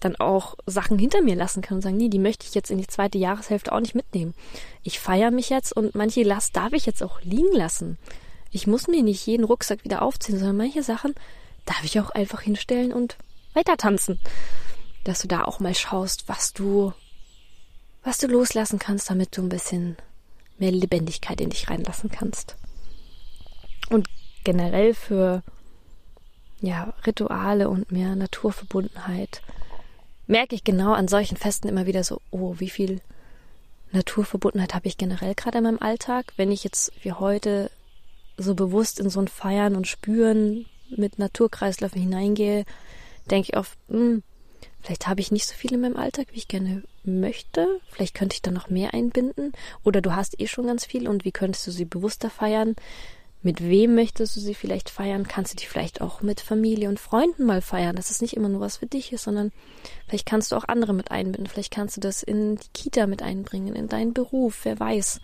dann 0.00 0.16
auch 0.16 0.56
Sachen 0.66 0.98
hinter 0.98 1.22
mir 1.22 1.36
lassen 1.36 1.62
kann 1.62 1.76
und 1.76 1.82
sagen, 1.82 1.96
nee, 1.96 2.08
die 2.08 2.18
möchte 2.18 2.46
ich 2.46 2.54
jetzt 2.54 2.70
in 2.70 2.78
die 2.78 2.86
zweite 2.86 3.18
Jahreshälfte 3.18 3.72
auch 3.72 3.80
nicht 3.80 3.94
mitnehmen. 3.94 4.34
Ich 4.82 4.98
feiere 4.98 5.30
mich 5.30 5.50
jetzt 5.50 5.74
und 5.74 5.94
manche 5.94 6.22
Last 6.22 6.56
darf 6.56 6.72
ich 6.72 6.86
jetzt 6.86 7.02
auch 7.02 7.20
liegen 7.22 7.52
lassen. 7.52 7.98
Ich 8.50 8.66
muss 8.66 8.88
mir 8.88 9.02
nicht 9.02 9.26
jeden 9.26 9.44
Rucksack 9.44 9.84
wieder 9.84 10.02
aufziehen, 10.02 10.38
sondern 10.38 10.56
manche 10.56 10.82
Sachen 10.82 11.14
darf 11.64 11.84
ich 11.84 11.98
auch 12.00 12.10
einfach 12.10 12.40
hinstellen 12.40 12.92
und 12.92 13.16
weiter 13.54 13.76
tanzen. 13.76 14.20
Dass 15.06 15.20
du 15.20 15.28
da 15.28 15.44
auch 15.44 15.60
mal 15.60 15.74
schaust, 15.74 16.28
was 16.28 16.52
du, 16.52 16.92
was 18.02 18.18
du 18.18 18.26
loslassen 18.26 18.80
kannst, 18.80 19.08
damit 19.08 19.36
du 19.36 19.42
ein 19.42 19.48
bisschen 19.48 19.96
mehr 20.58 20.72
Lebendigkeit 20.72 21.40
in 21.40 21.50
dich 21.50 21.70
reinlassen 21.70 22.10
kannst. 22.10 22.56
Und 23.88 24.08
generell 24.42 24.94
für 24.94 25.44
ja, 26.60 26.92
Rituale 27.06 27.68
und 27.68 27.92
mehr 27.92 28.16
Naturverbundenheit 28.16 29.42
merke 30.26 30.56
ich 30.56 30.64
genau 30.64 30.92
an 30.92 31.06
solchen 31.06 31.36
Festen 31.36 31.68
immer 31.68 31.86
wieder 31.86 32.02
so, 32.02 32.20
oh, 32.32 32.56
wie 32.58 32.70
viel 32.70 33.00
Naturverbundenheit 33.92 34.74
habe 34.74 34.88
ich 34.88 34.96
generell 34.96 35.36
gerade 35.36 35.58
in 35.58 35.64
meinem 35.64 35.78
Alltag. 35.80 36.32
Wenn 36.36 36.50
ich 36.50 36.64
jetzt 36.64 36.90
wie 37.02 37.12
heute 37.12 37.70
so 38.36 38.56
bewusst 38.56 38.98
in 38.98 39.08
so 39.08 39.20
ein 39.20 39.28
Feiern 39.28 39.76
und 39.76 39.86
Spüren 39.86 40.66
mit 40.90 41.20
Naturkreisläufen 41.20 42.00
hineingehe, 42.00 42.64
denke 43.30 43.50
ich 43.50 43.56
oft, 43.56 43.78
hm, 43.88 44.24
vielleicht 44.86 45.08
habe 45.08 45.20
ich 45.20 45.32
nicht 45.32 45.46
so 45.46 45.54
viel 45.54 45.72
in 45.72 45.80
meinem 45.80 45.96
Alltag, 45.96 46.28
wie 46.30 46.38
ich 46.38 46.48
gerne 46.48 46.84
möchte. 47.02 47.80
Vielleicht 47.90 48.14
könnte 48.14 48.34
ich 48.34 48.42
da 48.42 48.52
noch 48.52 48.70
mehr 48.70 48.94
einbinden. 48.94 49.52
Oder 49.82 50.00
du 50.00 50.14
hast 50.14 50.40
eh 50.40 50.46
schon 50.46 50.66
ganz 50.66 50.84
viel 50.84 51.08
und 51.08 51.24
wie 51.24 51.32
könntest 51.32 51.66
du 51.66 51.72
sie 51.72 51.84
bewusster 51.84 52.30
feiern? 52.30 52.76
Mit 53.42 53.62
wem 53.62 53.96
möchtest 53.96 54.36
du 54.36 54.40
sie 54.40 54.54
vielleicht 54.54 54.88
feiern? 54.88 55.26
Kannst 55.26 55.52
du 55.52 55.56
die 55.56 55.66
vielleicht 55.66 56.00
auch 56.00 56.22
mit 56.22 56.40
Familie 56.40 56.88
und 56.88 57.00
Freunden 57.00 57.46
mal 57.46 57.62
feiern, 57.62 57.96
dass 57.96 58.10
es 58.10 58.22
nicht 58.22 58.36
immer 58.36 58.48
nur 58.48 58.60
was 58.60 58.76
für 58.76 58.86
dich 58.86 59.12
ist, 59.12 59.24
sondern 59.24 59.52
vielleicht 60.06 60.26
kannst 60.26 60.52
du 60.52 60.56
auch 60.56 60.64
andere 60.68 60.94
mit 60.94 61.10
einbinden. 61.10 61.48
Vielleicht 61.48 61.72
kannst 61.72 61.96
du 61.96 62.00
das 62.00 62.22
in 62.22 62.56
die 62.56 62.68
Kita 62.72 63.06
mit 63.06 63.22
einbringen, 63.22 63.74
in 63.74 63.88
deinen 63.88 64.14
Beruf, 64.14 64.60
wer 64.64 64.78
weiß. 64.78 65.20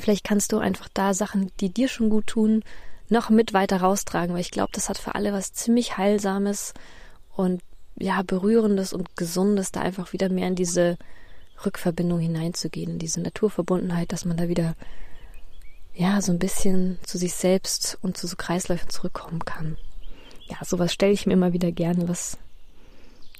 Vielleicht 0.00 0.24
kannst 0.24 0.52
du 0.52 0.58
einfach 0.58 0.88
da 0.92 1.14
Sachen, 1.14 1.52
die 1.60 1.70
dir 1.70 1.88
schon 1.88 2.10
gut 2.10 2.26
tun, 2.26 2.64
noch 3.08 3.30
mit 3.30 3.52
weiter 3.52 3.78
raustragen, 3.78 4.34
weil 4.34 4.42
ich 4.42 4.50
glaube, 4.50 4.70
das 4.72 4.88
hat 4.88 4.98
für 4.98 5.14
alle 5.14 5.32
was 5.32 5.52
ziemlich 5.52 5.96
Heilsames 5.96 6.74
und 7.34 7.62
ja, 7.98 8.22
Berührendes 8.22 8.92
und 8.92 9.16
Gesundes, 9.16 9.72
da 9.72 9.80
einfach 9.80 10.12
wieder 10.12 10.28
mehr 10.28 10.48
in 10.48 10.54
diese 10.54 10.96
Rückverbindung 11.64 12.20
hineinzugehen, 12.20 12.92
in 12.92 12.98
diese 12.98 13.20
Naturverbundenheit, 13.20 14.12
dass 14.12 14.24
man 14.24 14.36
da 14.36 14.48
wieder 14.48 14.74
ja, 15.94 16.22
so 16.22 16.30
ein 16.30 16.38
bisschen 16.38 16.98
zu 17.02 17.18
sich 17.18 17.34
selbst 17.34 17.98
und 18.02 18.16
zu 18.16 18.28
so 18.28 18.36
Kreisläufen 18.36 18.88
zurückkommen 18.88 19.44
kann. 19.44 19.76
Ja, 20.48 20.58
sowas 20.64 20.92
stelle 20.92 21.12
ich 21.12 21.26
mir 21.26 21.32
immer 21.32 21.52
wieder 21.52 21.72
gerne. 21.72 22.08
Was, 22.08 22.38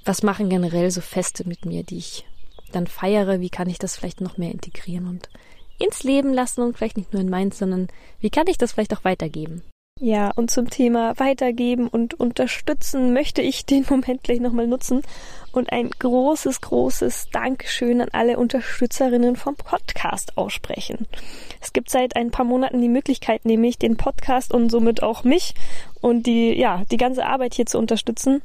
was 0.04 0.24
machen 0.24 0.50
generell 0.50 0.90
so 0.90 1.00
Feste 1.00 1.46
mit 1.46 1.64
mir, 1.64 1.84
die 1.84 1.98
ich 1.98 2.26
dann 2.72 2.88
feiere? 2.88 3.40
Wie 3.40 3.50
kann 3.50 3.70
ich 3.70 3.78
das 3.78 3.96
vielleicht 3.96 4.20
noch 4.20 4.38
mehr 4.38 4.50
integrieren 4.50 5.06
und 5.06 5.28
ins 5.78 6.02
Leben 6.02 6.34
lassen 6.34 6.62
und 6.62 6.76
vielleicht 6.76 6.96
nicht 6.96 7.12
nur 7.12 7.22
in 7.22 7.30
meins, 7.30 7.58
sondern 7.58 7.86
wie 8.18 8.30
kann 8.30 8.48
ich 8.48 8.58
das 8.58 8.72
vielleicht 8.72 8.92
auch 8.92 9.04
weitergeben? 9.04 9.62
Ja, 10.00 10.30
und 10.36 10.50
zum 10.50 10.70
Thema 10.70 11.18
weitergeben 11.18 11.88
und 11.88 12.14
unterstützen 12.14 13.12
möchte 13.12 13.42
ich 13.42 13.66
den 13.66 13.84
Moment 13.90 14.22
gleich 14.22 14.40
nochmal 14.40 14.68
nutzen 14.68 15.02
und 15.52 15.72
ein 15.72 15.90
großes, 15.90 16.60
großes 16.60 17.30
Dankeschön 17.32 18.00
an 18.00 18.08
alle 18.12 18.38
Unterstützerinnen 18.38 19.34
vom 19.34 19.56
Podcast 19.56 20.36
aussprechen. 20.38 21.06
Es 21.60 21.72
gibt 21.72 21.90
seit 21.90 22.14
ein 22.14 22.30
paar 22.30 22.44
Monaten 22.44 22.80
die 22.80 22.88
Möglichkeit, 22.88 23.44
nämlich 23.44 23.78
den 23.78 23.96
Podcast 23.96 24.54
und 24.54 24.70
somit 24.70 25.02
auch 25.02 25.24
mich 25.24 25.54
und 26.00 26.26
die, 26.26 26.52
ja, 26.52 26.84
die 26.92 26.96
ganze 26.96 27.26
Arbeit 27.26 27.54
hier 27.54 27.66
zu 27.66 27.78
unterstützen. 27.78 28.40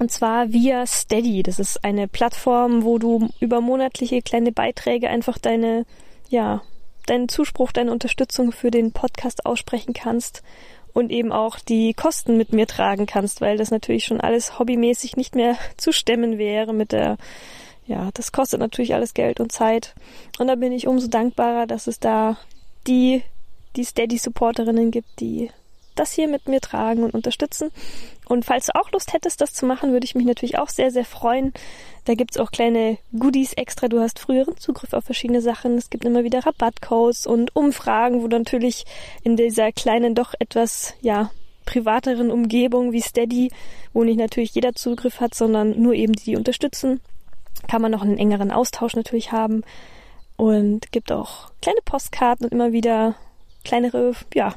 Und 0.00 0.10
zwar 0.10 0.50
via 0.52 0.86
Steady. 0.86 1.42
Das 1.42 1.58
ist 1.58 1.84
eine 1.84 2.08
Plattform, 2.08 2.84
wo 2.84 2.98
du 2.98 3.28
über 3.38 3.60
monatliche 3.60 4.22
kleine 4.22 4.50
Beiträge 4.50 5.08
einfach 5.08 5.38
deine, 5.38 5.84
ja, 6.30 6.62
deinen 7.06 7.28
Zuspruch, 7.28 7.70
deine 7.70 7.92
Unterstützung 7.92 8.50
für 8.50 8.70
den 8.70 8.92
Podcast 8.92 9.44
aussprechen 9.44 9.92
kannst 9.92 10.42
und 10.92 11.10
eben 11.10 11.32
auch 11.32 11.58
die 11.58 11.94
Kosten 11.94 12.36
mit 12.36 12.52
mir 12.52 12.66
tragen 12.66 13.06
kannst, 13.06 13.40
weil 13.40 13.56
das 13.56 13.70
natürlich 13.70 14.04
schon 14.04 14.20
alles 14.20 14.58
hobbymäßig 14.58 15.16
nicht 15.16 15.34
mehr 15.34 15.56
zu 15.76 15.92
stemmen 15.92 16.38
wäre 16.38 16.72
mit 16.72 16.92
der, 16.92 17.16
ja, 17.86 18.10
das 18.14 18.32
kostet 18.32 18.60
natürlich 18.60 18.94
alles 18.94 19.14
Geld 19.14 19.40
und 19.40 19.52
Zeit. 19.52 19.94
Und 20.38 20.46
da 20.46 20.54
bin 20.54 20.72
ich 20.72 20.86
umso 20.86 21.08
dankbarer, 21.08 21.66
dass 21.66 21.86
es 21.86 22.00
da 22.00 22.38
die, 22.86 23.22
die 23.76 23.84
Steady-Supporterinnen 23.84 24.90
gibt, 24.90 25.20
die 25.20 25.50
das 25.94 26.12
hier 26.12 26.28
mit 26.28 26.48
mir 26.48 26.60
tragen 26.60 27.04
und 27.04 27.14
unterstützen. 27.14 27.70
Und 28.30 28.44
falls 28.44 28.66
du 28.66 28.76
auch 28.76 28.92
Lust 28.92 29.12
hättest, 29.12 29.40
das 29.40 29.52
zu 29.54 29.66
machen, 29.66 29.90
würde 29.90 30.04
ich 30.04 30.14
mich 30.14 30.24
natürlich 30.24 30.56
auch 30.56 30.68
sehr, 30.68 30.92
sehr 30.92 31.04
freuen. 31.04 31.52
Da 32.04 32.14
gibt's 32.14 32.38
auch 32.38 32.52
kleine 32.52 32.96
Goodies 33.12 33.54
extra. 33.54 33.88
Du 33.88 33.98
hast 33.98 34.20
früheren 34.20 34.56
Zugriff 34.56 34.92
auf 34.92 35.02
verschiedene 35.02 35.42
Sachen. 35.42 35.76
Es 35.76 35.90
gibt 35.90 36.04
immer 36.04 36.22
wieder 36.22 36.46
Rabattcodes 36.46 37.26
und 37.26 37.56
Umfragen, 37.56 38.22
wo 38.22 38.28
du 38.28 38.38
natürlich 38.38 38.84
in 39.24 39.36
dieser 39.36 39.72
kleinen, 39.72 40.14
doch 40.14 40.34
etwas, 40.38 40.94
ja, 41.00 41.32
privateren 41.64 42.30
Umgebung 42.30 42.92
wie 42.92 43.00
Steady, 43.00 43.50
wo 43.92 44.04
nicht 44.04 44.20
natürlich 44.20 44.54
jeder 44.54 44.74
Zugriff 44.74 45.18
hat, 45.18 45.34
sondern 45.34 45.82
nur 45.82 45.94
eben 45.94 46.12
die, 46.12 46.26
die 46.26 46.36
unterstützen, 46.36 47.00
kann 47.66 47.82
man 47.82 47.90
noch 47.90 48.02
einen 48.02 48.16
engeren 48.16 48.52
Austausch 48.52 48.94
natürlich 48.94 49.32
haben. 49.32 49.64
Und 50.36 50.92
gibt 50.92 51.10
auch 51.10 51.50
kleine 51.60 51.80
Postkarten 51.84 52.46
und 52.46 52.52
immer 52.52 52.70
wieder 52.70 53.16
kleinere, 53.64 54.12
ja, 54.34 54.54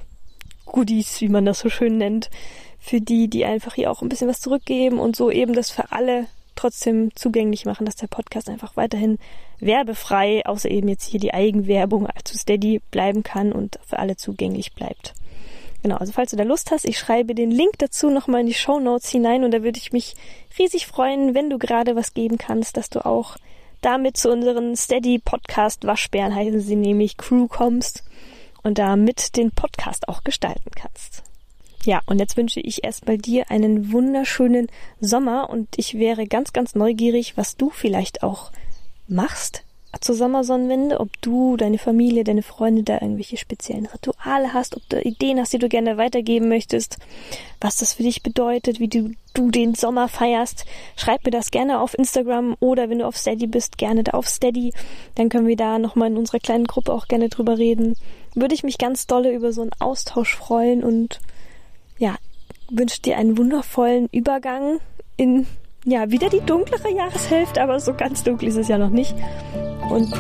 Goodies, 0.67 1.21
wie 1.21 1.29
man 1.29 1.45
das 1.45 1.57
so 1.57 1.69
schön 1.69 1.97
nennt, 1.97 2.29
für 2.83 2.99
die, 2.99 3.29
die 3.29 3.45
einfach 3.45 3.75
hier 3.75 3.89
auch 3.89 4.01
ein 4.01 4.09
bisschen 4.09 4.27
was 4.27 4.41
zurückgeben 4.41 4.99
und 4.99 5.15
so 5.15 5.31
eben 5.31 5.53
das 5.53 5.71
für 5.71 5.93
alle 5.93 6.27
trotzdem 6.55 7.15
zugänglich 7.15 7.65
machen, 7.65 7.85
dass 7.85 7.95
der 7.95 8.07
Podcast 8.07 8.49
einfach 8.49 8.75
weiterhin 8.75 9.19
werbefrei, 9.59 10.45
außer 10.45 10.69
eben 10.69 10.89
jetzt 10.89 11.05
hier 11.05 11.21
die 11.21 11.33
Eigenwerbung 11.33 12.09
zu 12.25 12.37
Steady 12.37 12.81
bleiben 12.91 13.23
kann 13.23 13.53
und 13.53 13.79
für 13.85 13.99
alle 13.99 14.17
zugänglich 14.17 14.73
bleibt. 14.73 15.13
Genau, 15.81 15.95
also 15.95 16.11
falls 16.11 16.31
du 16.31 16.37
da 16.37 16.43
Lust 16.43 16.71
hast, 16.71 16.83
ich 16.83 16.99
schreibe 16.99 17.33
den 17.33 17.51
Link 17.51 17.71
dazu 17.77 18.09
nochmal 18.09 18.41
in 18.41 18.47
die 18.47 18.53
Show 18.53 18.81
Notes 18.81 19.09
hinein 19.09 19.45
und 19.45 19.51
da 19.51 19.63
würde 19.63 19.79
ich 19.79 19.93
mich 19.93 20.15
riesig 20.59 20.85
freuen, 20.85 21.33
wenn 21.33 21.49
du 21.49 21.57
gerade 21.57 21.95
was 21.95 22.13
geben 22.13 22.37
kannst, 22.37 22.75
dass 22.75 22.89
du 22.89 23.05
auch 23.05 23.37
damit 23.79 24.17
zu 24.17 24.29
unseren 24.29 24.75
Steady 24.75 25.19
Podcast 25.19 25.85
Waschbären 25.85 26.35
heißen 26.35 26.59
sie 26.59 26.75
nämlich 26.75 27.15
Crew 27.15 27.47
kommst 27.47 28.03
und 28.61 28.77
damit 28.77 29.37
den 29.37 29.51
Podcast 29.51 30.09
auch 30.09 30.25
gestalten 30.25 30.71
kannst. 30.75 31.23
Ja, 31.85 32.01
und 32.05 32.19
jetzt 32.19 32.37
wünsche 32.37 32.61
ich 32.61 32.83
erstmal 32.83 33.17
dir 33.17 33.51
einen 33.51 33.91
wunderschönen 33.91 34.67
Sommer 35.01 35.49
und 35.49 35.67
ich 35.77 35.95
wäre 35.95 36.25
ganz, 36.27 36.53
ganz 36.53 36.75
neugierig, 36.75 37.35
was 37.35 37.57
du 37.57 37.69
vielleicht 37.69 38.23
auch 38.23 38.51
machst 39.07 39.63
zur 40.01 40.15
Sommersonnenwende, 40.15 40.99
ob 40.99 41.09
du, 41.21 41.55
deine 41.55 41.77
Familie, 41.77 42.23
deine 42.23 42.41
Freunde 42.41 42.83
da 42.83 42.95
irgendwelche 42.95 43.37
speziellen 43.37 43.85
Rituale 43.85 44.53
hast, 44.53 44.75
ob 44.75 44.87
du 44.89 44.99
Ideen 45.01 45.39
hast, 45.39 45.53
die 45.53 45.59
du 45.59 45.69
gerne 45.69 45.97
weitergeben 45.97 46.49
möchtest, 46.49 46.97
was 47.61 47.77
das 47.77 47.93
für 47.93 48.03
dich 48.03 48.23
bedeutet, 48.23 48.79
wie 48.79 48.87
du, 48.87 49.11
du 49.33 49.51
den 49.51 49.75
Sommer 49.75 50.07
feierst. 50.07 50.65
Schreib 50.97 51.23
mir 51.25 51.31
das 51.31 51.51
gerne 51.51 51.79
auf 51.79 51.97
Instagram 51.97 52.57
oder 52.59 52.89
wenn 52.89 52.99
du 52.99 53.07
auf 53.07 53.17
Steady 53.17 53.47
bist, 53.47 53.77
gerne 53.77 54.03
da 54.03 54.13
auf 54.13 54.27
Steady. 54.27 54.73
Dann 55.15 55.29
können 55.29 55.47
wir 55.47 55.57
da 55.57 55.79
nochmal 55.79 56.09
in 56.09 56.17
unserer 56.17 56.39
kleinen 56.39 56.65
Gruppe 56.65 56.91
auch 56.91 57.07
gerne 57.07 57.29
drüber 57.29 57.57
reden. 57.57 57.95
Würde 58.33 58.55
ich 58.55 58.63
mich 58.63 58.77
ganz 58.77 59.05
dolle 59.05 59.31
über 59.31 59.53
so 59.53 59.61
einen 59.61 59.71
Austausch 59.79 60.35
freuen 60.35 60.83
und 60.83 61.19
ja, 61.97 62.15
wünsche 62.69 63.01
dir 63.01 63.17
einen 63.17 63.37
wundervollen 63.37 64.07
Übergang 64.11 64.79
in 65.17 65.45
ja, 65.85 66.09
wieder 66.09 66.29
die 66.29 66.39
dunklere 66.39 66.93
Jahreshälfte, 66.95 67.61
aber 67.61 67.79
so 67.79 67.93
ganz 67.93 68.23
dunkel 68.23 68.47
ist 68.47 68.57
es 68.57 68.67
ja 68.67 68.77
noch 68.77 68.89
nicht. 68.89 69.15
Und 69.89 70.11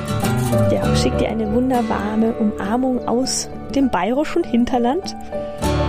ja, 0.71 0.95
schick 0.95 1.17
dir 1.17 1.29
eine 1.29 1.53
wunderwarme 1.53 2.33
Umarmung 2.33 3.07
aus 3.07 3.49
dem 3.73 3.89
bayerischen 3.89 4.43
Hinterland. 4.43 5.15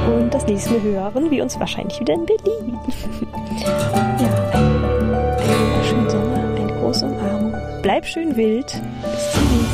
Und 0.06 0.32
das 0.32 0.46
nächste 0.46 0.74
Mal 0.74 0.82
hören 0.82 1.30
wir 1.30 1.42
uns 1.42 1.58
wahrscheinlich 1.58 1.98
wieder 1.98 2.14
in 2.14 2.24
Berlin. 2.24 2.78
ja, 4.20 4.50
einen, 4.52 4.84
einen 4.84 5.72
wunderschönen 5.72 6.10
Sommer, 6.10 6.56
eine 6.56 6.80
große 6.80 7.06
Umarmung. 7.06 7.54
Bleib 7.82 8.06
schön 8.06 8.36
wild. 8.36 8.66
Bis 8.66 9.32
zum 9.32 9.42
nächsten 9.42 9.68
Mal. 9.68 9.73